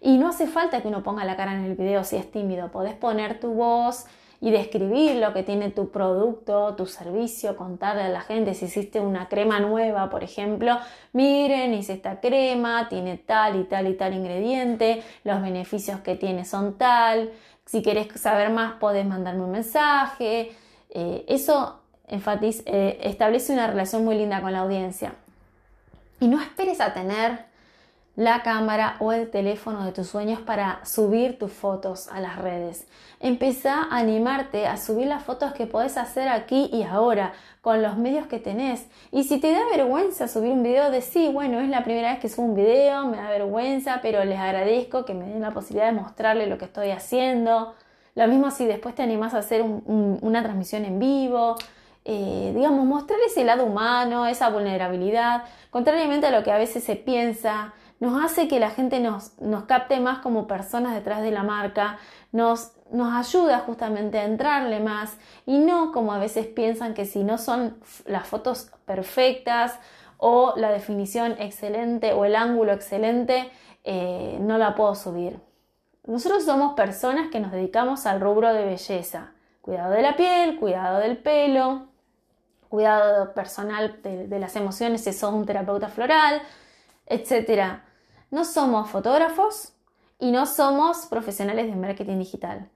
Y 0.00 0.16
no 0.16 0.28
hace 0.28 0.46
falta 0.46 0.80
que 0.80 0.88
uno 0.88 1.02
ponga 1.02 1.24
la 1.24 1.36
cara 1.36 1.52
en 1.52 1.64
el 1.64 1.74
video 1.74 2.04
si 2.04 2.16
es 2.16 2.30
tímido, 2.30 2.70
podés 2.70 2.94
poner 2.94 3.40
tu 3.40 3.52
voz 3.52 4.06
y 4.40 4.50
describir 4.50 5.16
lo 5.16 5.32
que 5.32 5.42
tiene 5.42 5.70
tu 5.70 5.90
producto, 5.90 6.74
tu 6.76 6.86
servicio, 6.86 7.56
contarle 7.56 8.02
a 8.02 8.08
la 8.08 8.20
gente 8.20 8.54
si 8.54 8.66
hiciste 8.66 9.00
una 9.00 9.28
crema 9.28 9.58
nueva, 9.58 10.10
por 10.10 10.22
ejemplo, 10.22 10.78
miren, 11.12 11.74
hice 11.74 11.94
esta 11.94 12.20
crema, 12.20 12.88
tiene 12.88 13.18
tal 13.18 13.60
y 13.60 13.64
tal 13.64 13.88
y 13.88 13.94
tal 13.94 14.14
ingrediente, 14.14 15.02
los 15.24 15.42
beneficios 15.42 16.00
que 16.00 16.14
tiene 16.14 16.44
son 16.44 16.78
tal, 16.78 17.32
si 17.64 17.82
querés 17.82 18.08
saber 18.20 18.50
más 18.50 18.74
podés 18.74 19.06
mandarme 19.06 19.42
un 19.42 19.50
mensaje, 19.50 20.52
eh, 20.90 21.24
eso 21.26 21.80
enfatiz, 22.06 22.62
eh, 22.64 22.98
establece 23.02 23.52
una 23.52 23.66
relación 23.66 24.04
muy 24.04 24.16
linda 24.16 24.40
con 24.40 24.52
la 24.52 24.60
audiencia. 24.60 25.14
Y 26.20 26.28
no 26.28 26.40
esperes 26.40 26.80
a 26.80 26.94
tener 26.94 27.47
la 28.18 28.42
cámara 28.42 28.96
o 28.98 29.12
el 29.12 29.30
teléfono 29.30 29.84
de 29.84 29.92
tus 29.92 30.08
sueños 30.08 30.40
para 30.40 30.84
subir 30.84 31.38
tus 31.38 31.52
fotos 31.52 32.08
a 32.08 32.20
las 32.20 32.36
redes. 32.36 32.84
Empieza 33.20 33.84
a 33.84 33.96
animarte 33.96 34.66
a 34.66 34.76
subir 34.76 35.06
las 35.06 35.22
fotos 35.22 35.52
que 35.52 35.66
podés 35.68 35.96
hacer 35.96 36.28
aquí 36.28 36.68
y 36.72 36.82
ahora 36.82 37.32
con 37.60 37.80
los 37.80 37.96
medios 37.96 38.26
que 38.26 38.40
tenés. 38.40 38.88
Y 39.12 39.22
si 39.22 39.38
te 39.38 39.52
da 39.52 39.60
vergüenza 39.70 40.26
subir 40.26 40.50
un 40.50 40.64
video, 40.64 40.90
de 40.90 41.00
sí, 41.00 41.30
bueno, 41.32 41.60
es 41.60 41.68
la 41.68 41.84
primera 41.84 42.10
vez 42.10 42.18
que 42.18 42.28
subo 42.28 42.46
un 42.46 42.56
video, 42.56 43.06
me 43.06 43.18
da 43.18 43.30
vergüenza, 43.30 44.00
pero 44.02 44.24
les 44.24 44.40
agradezco 44.40 45.04
que 45.04 45.14
me 45.14 45.26
den 45.26 45.40
la 45.40 45.52
posibilidad 45.52 45.86
de 45.86 45.92
mostrarles 45.92 46.48
lo 46.48 46.58
que 46.58 46.64
estoy 46.64 46.90
haciendo. 46.90 47.76
Lo 48.16 48.26
mismo 48.26 48.50
si 48.50 48.66
después 48.66 48.96
te 48.96 49.04
animás 49.04 49.32
a 49.34 49.38
hacer 49.38 49.62
una 49.62 50.42
transmisión 50.42 50.84
en 50.84 50.98
vivo. 50.98 51.54
Eh, 52.04 52.52
digamos, 52.54 52.84
mostrar 52.84 53.20
ese 53.26 53.44
lado 53.44 53.64
humano, 53.64 54.26
esa 54.26 54.48
vulnerabilidad, 54.48 55.44
contrariamente 55.70 56.26
a 56.26 56.30
lo 56.30 56.42
que 56.42 56.50
a 56.50 56.56
veces 56.56 56.82
se 56.82 56.96
piensa, 56.96 57.74
nos 58.00 58.24
hace 58.24 58.46
que 58.46 58.60
la 58.60 58.70
gente 58.70 59.00
nos, 59.00 59.32
capte 59.66 59.98
más 60.00 60.20
como 60.20 60.46
personas 60.46 60.94
detrás 60.94 61.22
de 61.22 61.30
la 61.30 61.42
marca, 61.42 61.98
nos, 62.30 62.72
nos 62.90 63.12
ayuda 63.14 63.60
justamente 63.60 64.18
a 64.18 64.24
entrarle 64.24 64.80
más 64.80 65.16
y 65.46 65.58
no 65.58 65.92
como 65.92 66.12
a 66.12 66.18
veces 66.18 66.46
piensan 66.46 66.94
que 66.94 67.04
si 67.04 67.24
no 67.24 67.38
son 67.38 67.78
las 68.06 68.26
fotos 68.28 68.70
perfectas 68.84 69.78
o 70.16 70.54
la 70.56 70.70
definición 70.70 71.36
excelente 71.38 72.12
o 72.12 72.24
el 72.24 72.36
ángulo 72.36 72.72
excelente, 72.72 73.50
eh, 73.84 74.38
no 74.40 74.58
la 74.58 74.74
puedo 74.74 74.94
subir. 74.94 75.40
Nosotros 76.06 76.44
somos 76.44 76.74
personas 76.74 77.30
que 77.30 77.40
nos 77.40 77.52
dedicamos 77.52 78.06
al 78.06 78.20
rubro 78.20 78.52
de 78.52 78.64
belleza. 78.64 79.32
Cuidado 79.60 79.92
de 79.92 80.02
la 80.02 80.16
piel, 80.16 80.58
cuidado 80.58 80.98
del 81.00 81.18
pelo, 81.18 81.88
cuidado 82.68 83.34
personal 83.34 84.00
de, 84.02 84.26
de 84.26 84.38
las 84.38 84.56
emociones 84.56 85.04
si 85.04 85.12
sos 85.12 85.32
un 85.32 85.44
terapeuta 85.46 85.88
floral, 85.88 86.40
etc. 87.06 87.80
No 88.30 88.44
somos 88.44 88.90
fotógrafos 88.90 89.72
y 90.18 90.30
no 90.30 90.46
somos 90.46 91.06
profesionales 91.06 91.66
de 91.66 91.76
marketing 91.76 92.18
digital. 92.18 92.68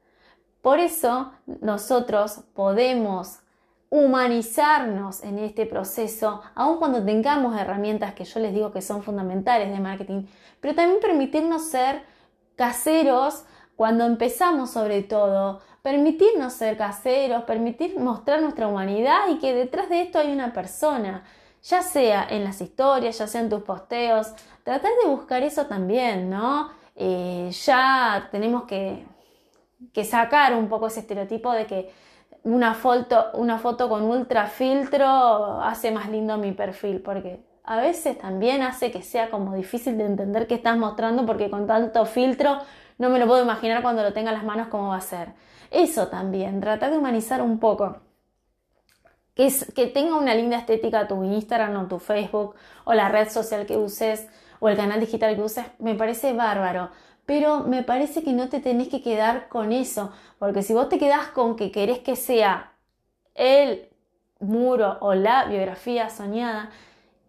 Por 0.63 0.79
eso 0.79 1.33
nosotros 1.61 2.41
podemos 2.55 3.41
humanizarnos 3.91 5.23
en 5.23 5.39
este 5.39 5.67
proceso, 5.67 6.41
aun 6.55 6.79
cuando 6.79 7.05
tengamos 7.05 7.61
herramientas 7.61 8.15
que 8.15 8.25
yo 8.25 8.41
les 8.41 8.55
digo 8.55 8.73
que 8.73 8.81
son 8.81 9.03
fundamentales 9.03 9.71
de 9.71 9.81
marketing, 9.81 10.25
pero 10.61 10.75
también 10.75 11.01
permitirnos 11.01 11.69
ser 11.69 12.03
caseros 12.57 13.45
cuando 13.77 14.07
empezamos 14.07 14.71
sobre 14.71 15.03
todo, 15.03 15.61
permitirnos 15.83 16.55
ser 16.55 16.79
caseros, 16.79 17.43
permitir 17.43 17.99
mostrar 17.99 18.41
nuestra 18.41 18.69
humanidad 18.69 19.29
y 19.29 19.39
que 19.39 19.53
detrás 19.53 19.91
de 19.91 20.01
esto 20.01 20.19
hay 20.19 20.33
una 20.33 20.55
persona 20.55 21.25
ya 21.63 21.83
sea 21.83 22.27
en 22.29 22.45
las 22.45 22.61
historias, 22.61 23.19
ya 23.19 23.27
sea 23.27 23.41
en 23.41 23.49
tus 23.49 23.63
posteos, 23.63 24.33
tratar 24.65 24.91
de 25.03 25.11
buscar 25.11 25.43
eso 25.43 25.67
también, 25.67 26.31
¿no? 26.31 26.71
Eh, 26.95 27.51
ya 27.65 28.29
tenemos 28.31 28.65
que, 28.65 29.05
que, 29.93 30.05
sacar 30.05 30.55
un 30.55 30.69
poco 30.69 30.87
ese 30.89 31.01
estereotipo 31.01 31.53
de 31.53 31.67
que 31.67 31.91
una 32.45 32.75
foto, 32.75 33.31
una 33.35 33.59
foto 33.59 33.89
con 33.89 34.03
ultra 34.03 34.47
filtro 34.47 35.61
hace 35.63 35.91
más 35.91 36.11
lindo 36.11 36.37
mi 36.39 36.53
perfil, 36.53 37.01
porque 37.01 37.41
a 37.65 37.77
veces 37.77 38.19
también 38.19 38.63
hace 38.63 38.91
que 38.91 39.03
sea 39.03 39.31
como 39.31 39.55
difícil 39.55 39.97
de 39.97 40.05
entender 40.05 40.47
qué 40.47 40.55
estás 40.55 40.77
mostrando, 40.77 41.25
porque 41.25 41.51
con 41.51 41.67
tanto 41.67 42.05
filtro 42.05 42.59
no 42.99 43.09
me 43.11 43.19
lo 43.19 43.27
puedo 43.27 43.43
imaginar 43.43 43.83
cuando 43.83 44.03
lo 44.03 44.13
tenga 44.13 44.31
en 44.31 44.37
las 44.37 44.45
manos 44.45 44.69
cómo 44.69 44.89
va 44.89 44.97
a 44.97 45.01
ser. 45.01 45.33
Eso 45.71 46.09
también, 46.09 46.61
tratar 46.61 46.91
de 46.91 46.99
humanizar 46.99 47.41
un 47.41 47.59
poco 47.59 47.97
que, 49.35 49.51
que 49.75 49.87
tenga 49.87 50.17
una 50.17 50.35
linda 50.35 50.59
estética 50.59 51.09
tu 51.09 51.25
Instagram 51.25 51.85
o 51.85 51.89
tu 51.89 51.99
Facebook 51.99 52.55
o 52.85 52.95
la 52.95 53.09
red 53.09 53.29
social 53.31 53.67
que 53.67 53.77
uses 53.77 54.29
o 54.63 54.69
el 54.69 54.77
canal 54.77 55.01
digital 55.01 55.35
que 55.35 55.43
uses, 55.43 55.67
me 55.81 55.97
parece 55.97 56.33
bárbaro. 56.35 56.91
Pero 57.27 57.65
me 57.65 57.83
parece 57.83 58.23
que 58.23 58.33
no 58.33 58.49
te 58.49 58.61
tenés 58.61 58.87
que 58.87 59.03
quedar 59.03 59.49
con 59.49 59.73
eso, 59.73 60.13
porque 60.39 60.63
si 60.63 60.73
vos 60.73 60.89
te 60.89 61.01
quedás 61.01 61.27
con 61.29 61.57
que 61.57 61.73
querés 61.73 61.99
que 61.99 62.15
sea 62.15 62.73
el 63.35 63.89
muro 64.39 64.99
o 65.01 65.15
la 65.15 65.47
biografía 65.47 66.11
soñada 66.11 66.71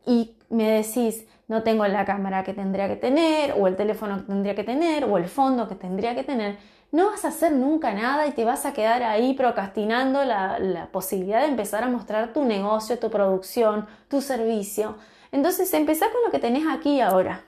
y 0.06 0.36
me 0.50 0.69
decís, 0.69 1.26
no 1.48 1.63
tengo 1.63 1.88
la 1.88 2.06
cámara 2.06 2.43
que 2.43 2.54
tendría 2.54 2.88
que 2.88 2.98
tener, 2.98 3.56
o 3.58 3.67
el 3.67 3.76
teléfono 3.76 4.17
que 4.17 4.24
tendría 4.26 4.54
que 4.54 4.63
tener, 4.63 5.06
o 5.06 5.17
el 5.17 5.26
fondo 5.26 5.67
que 5.67 5.76
tendría 5.76 6.13
que 6.13 6.24
tener, 6.24 6.58
no 6.91 7.10
vas 7.10 7.26
a 7.26 7.30
hacer 7.30 7.52
nunca 7.52 7.96
nada 7.96 8.28
y 8.28 8.32
te 8.34 8.46
vas 8.46 8.67
a 8.67 8.74
quedar 8.74 9.02
ahí 9.02 9.34
procrastinando 9.34 10.24
la, 10.24 10.88
posibilidad 10.91 11.41
de 11.41 11.48
empezar 11.48 11.84
a 11.84 11.89
mostrar 11.89 12.32
tu 12.32 12.46
negocio, 12.46 13.00
tu 13.00 13.10
producción, 13.10 13.88
tu 14.08 14.22
servicio. 14.22 14.98
Entonces 15.34 15.74
empezá 15.74 16.12
con 16.12 16.24
lo 16.24 16.30
que 16.30 16.38
tenés 16.38 16.63
aquí 16.69 17.02
ahora. 17.02 17.43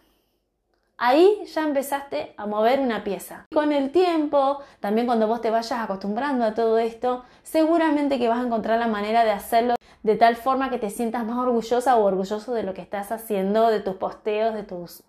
Ahí 0.97 1.43
ya 1.45 1.61
empezaste 1.61 2.33
a 2.35 2.47
mover 2.47 2.79
una 2.79 3.03
pieza. 3.03 3.45
Con 3.53 3.71
el 3.71 3.91
tiempo, 3.91 4.59
también 4.79 5.05
cuando 5.05 5.27
vos 5.27 5.39
te 5.39 5.51
vayas 5.51 5.79
acostumbrando 5.79 6.45
a 6.45 6.55
todo 6.55 6.79
esto, 6.79 7.23
seguramente 7.43 8.17
que 8.17 8.27
vas 8.27 8.39
a 8.39 8.45
encontrar 8.47 8.79
la 8.79 8.87
manera 8.87 9.23
de 9.23 9.29
hacerlo 9.29 9.75
de 10.01 10.15
tal 10.15 10.35
forma 10.35 10.71
que 10.71 10.79
te 10.79 10.89
sientas 10.89 11.23
más 11.25 11.37
orgullosa 11.37 11.95
o 11.97 12.03
orgulloso 12.03 12.55
de 12.55 12.63
lo 12.63 12.73
que 12.73 12.81
estás 12.81 13.11
haciendo, 13.11 13.67
de 13.67 13.81
tus 13.81 13.97
posteos, 13.97 14.55
de 14.55 14.63
tus, 14.63 15.03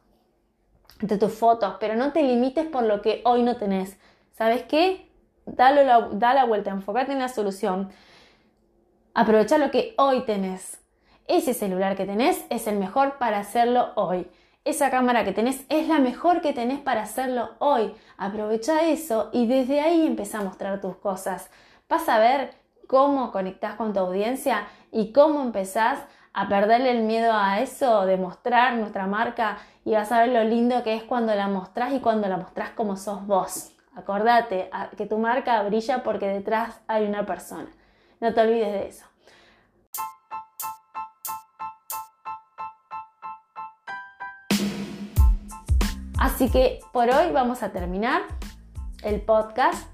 de 1.01 1.17
tus 1.17 1.33
fotos, 1.33 1.77
pero 1.81 1.95
no 1.97 2.13
te 2.13 2.23
limites 2.23 2.67
por 2.67 2.83
lo 2.83 3.01
que 3.01 3.23
hoy 3.25 3.43
no 3.43 3.57
tenés. 3.57 3.97
¿Sabes 4.33 4.65
qué? 4.65 5.11
Dale 5.47 5.83
la, 5.87 6.11
da 6.13 6.35
la 6.35 6.45
vuelta, 6.45 6.73
enfócate 6.73 7.13
en 7.13 7.21
la 7.21 7.31
solución. 7.31 7.89
Aprovecha 9.15 9.57
lo 9.57 9.71
que 9.71 9.95
hoy 9.97 10.27
tenés. 10.27 10.86
Ese 11.29 11.55
celular 11.55 11.97
que 11.97 12.07
tenés 12.07 12.45
es 12.51 12.69
el 12.69 12.77
mejor 12.77 13.19
para 13.19 13.41
hacerlo 13.41 13.91
hoy. 13.97 14.31
Esa 14.65 14.91
cámara 14.91 15.25
que 15.25 15.33
tenés 15.33 15.65
es 15.69 15.89
la 15.89 15.99
mejor 15.99 16.41
que 16.41 16.53
tenés 16.53 16.79
para 16.79 17.03
hacerlo 17.03 17.51
hoy. 17.59 17.95
Aprovecha 18.17 18.89
eso 18.89 19.31
y 19.33 19.47
desde 19.47 19.81
ahí 19.81 20.07
empieza 20.07 20.39
a 20.39 20.43
mostrar 20.43 20.81
tus 20.81 20.97
cosas. 20.97 21.51
Vas 21.89 22.09
a 22.09 22.21
ver 22.21 22.55
cómo 22.87 23.33
conectás 23.33 23.75
con 23.75 23.93
tu 23.93 23.99
audiencia 23.99 24.69
y 24.93 25.13
cómo 25.13 25.43
empezás 25.43 25.99
a 26.33 26.49
perderle 26.49 26.93
el 26.93 27.03
miedo 27.03 27.33
a 27.33 27.61
eso, 27.61 28.07
de 28.07 28.17
mostrar 28.19 28.75
nuestra 28.75 29.07
marca 29.07 29.59
y 29.85 29.93
vas 29.93 30.13
a 30.13 30.21
ver 30.21 30.29
lo 30.29 30.45
lindo 30.45 30.83
que 30.85 30.95
es 30.95 31.03
cuando 31.03 31.35
la 31.35 31.49
mostrás 31.49 31.93
y 31.93 32.01
cuando 32.01 32.29
la 32.29 32.37
mostrás 32.37 32.71
como 32.71 32.97
sos 32.97 33.27
vos. 33.27 33.73
Acordate 33.97 34.71
que 34.97 35.07
tu 35.07 35.19
marca 35.19 35.63
brilla 35.63 36.03
porque 36.05 36.29
detrás 36.29 36.81
hay 36.87 37.07
una 37.07 37.27
persona. 37.27 37.71
No 38.21 38.33
te 38.33 38.41
olvides 38.43 38.73
de 38.73 38.89
eso. 38.89 39.16
Así 46.19 46.49
que 46.51 46.81
por 46.93 47.11
hoy 47.11 47.31
vamos 47.33 47.63
a 47.63 47.71
terminar 47.71 48.23
el 49.03 49.21
podcast. 49.21 49.89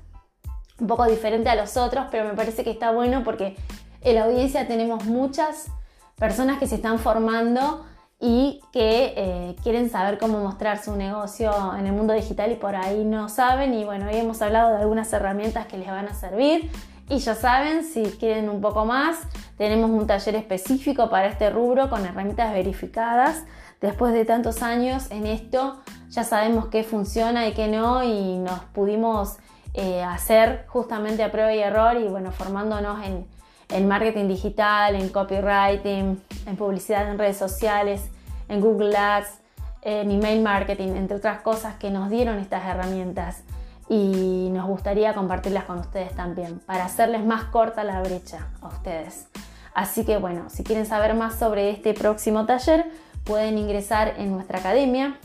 Un 0.78 0.86
poco 0.86 1.04
diferente 1.06 1.48
a 1.48 1.54
los 1.54 1.76
otros, 1.76 2.06
pero 2.10 2.24
me 2.24 2.34
parece 2.34 2.64
que 2.64 2.70
está 2.70 2.90
bueno 2.90 3.22
porque 3.24 3.56
en 4.00 4.14
la 4.16 4.24
audiencia 4.24 4.66
tenemos 4.66 5.04
muchas 5.04 5.68
personas 6.16 6.58
que 6.58 6.66
se 6.66 6.76
están 6.76 6.98
formando 6.98 7.84
y 8.18 8.60
que 8.72 9.14
eh, 9.16 9.56
quieren 9.64 9.90
saber 9.90 10.18
cómo 10.18 10.38
mostrar 10.38 10.82
su 10.82 10.94
negocio 10.96 11.52
en 11.76 11.86
el 11.86 11.92
mundo 11.92 12.14
digital 12.14 12.52
y 12.52 12.54
por 12.54 12.76
ahí 12.76 13.04
no 13.04 13.28
saben. 13.28 13.74
Y 13.74 13.84
bueno, 13.84 14.06
hoy 14.08 14.16
hemos 14.16 14.40
hablado 14.42 14.70
de 14.70 14.76
algunas 14.76 15.12
herramientas 15.12 15.66
que 15.66 15.76
les 15.76 15.88
van 15.88 16.06
a 16.06 16.14
servir. 16.14 16.70
Y 17.08 17.18
ya 17.18 17.34
saben, 17.34 17.84
si 17.84 18.04
quieren 18.04 18.48
un 18.48 18.60
poco 18.60 18.84
más, 18.84 19.18
tenemos 19.58 19.90
un 19.90 20.06
taller 20.06 20.36
específico 20.36 21.10
para 21.10 21.26
este 21.26 21.50
rubro 21.50 21.90
con 21.90 22.06
herramientas 22.06 22.52
verificadas. 22.52 23.44
Después 23.82 24.14
de 24.14 24.24
tantos 24.24 24.62
años 24.62 25.10
en 25.10 25.26
esto, 25.26 25.80
ya 26.08 26.22
sabemos 26.22 26.68
qué 26.68 26.84
funciona 26.84 27.48
y 27.48 27.52
qué 27.52 27.66
no 27.66 28.04
y 28.04 28.38
nos 28.38 28.60
pudimos 28.66 29.38
eh, 29.74 30.02
hacer 30.02 30.66
justamente 30.68 31.24
a 31.24 31.32
prueba 31.32 31.52
y 31.52 31.58
error 31.58 31.96
y 31.96 32.06
bueno, 32.06 32.30
formándonos 32.30 33.04
en, 33.04 33.26
en 33.70 33.88
marketing 33.88 34.28
digital, 34.28 34.94
en 34.94 35.08
copywriting, 35.08 36.22
en 36.46 36.56
publicidad 36.56 37.10
en 37.10 37.18
redes 37.18 37.36
sociales, 37.36 38.08
en 38.48 38.60
Google 38.60 38.96
Ads, 38.96 39.38
en 39.82 40.12
email 40.12 40.42
marketing, 40.42 40.94
entre 40.94 41.16
otras 41.16 41.42
cosas 41.42 41.74
que 41.74 41.90
nos 41.90 42.08
dieron 42.08 42.38
estas 42.38 42.64
herramientas 42.64 43.42
y 43.88 44.48
nos 44.52 44.66
gustaría 44.68 45.12
compartirlas 45.12 45.64
con 45.64 45.80
ustedes 45.80 46.14
también 46.14 46.60
para 46.60 46.84
hacerles 46.84 47.24
más 47.24 47.44
corta 47.44 47.82
la 47.82 48.00
brecha 48.00 48.46
a 48.60 48.68
ustedes. 48.68 49.26
Así 49.74 50.04
que 50.04 50.18
bueno, 50.18 50.50
si 50.50 50.62
quieren 50.62 50.86
saber 50.86 51.14
más 51.14 51.36
sobre 51.36 51.70
este 51.70 51.94
próximo 51.94 52.46
taller, 52.46 52.86
pueden 53.24 53.58
ingresar 53.58 54.14
en 54.18 54.30
nuestra 54.32 54.60
academia 54.60 55.18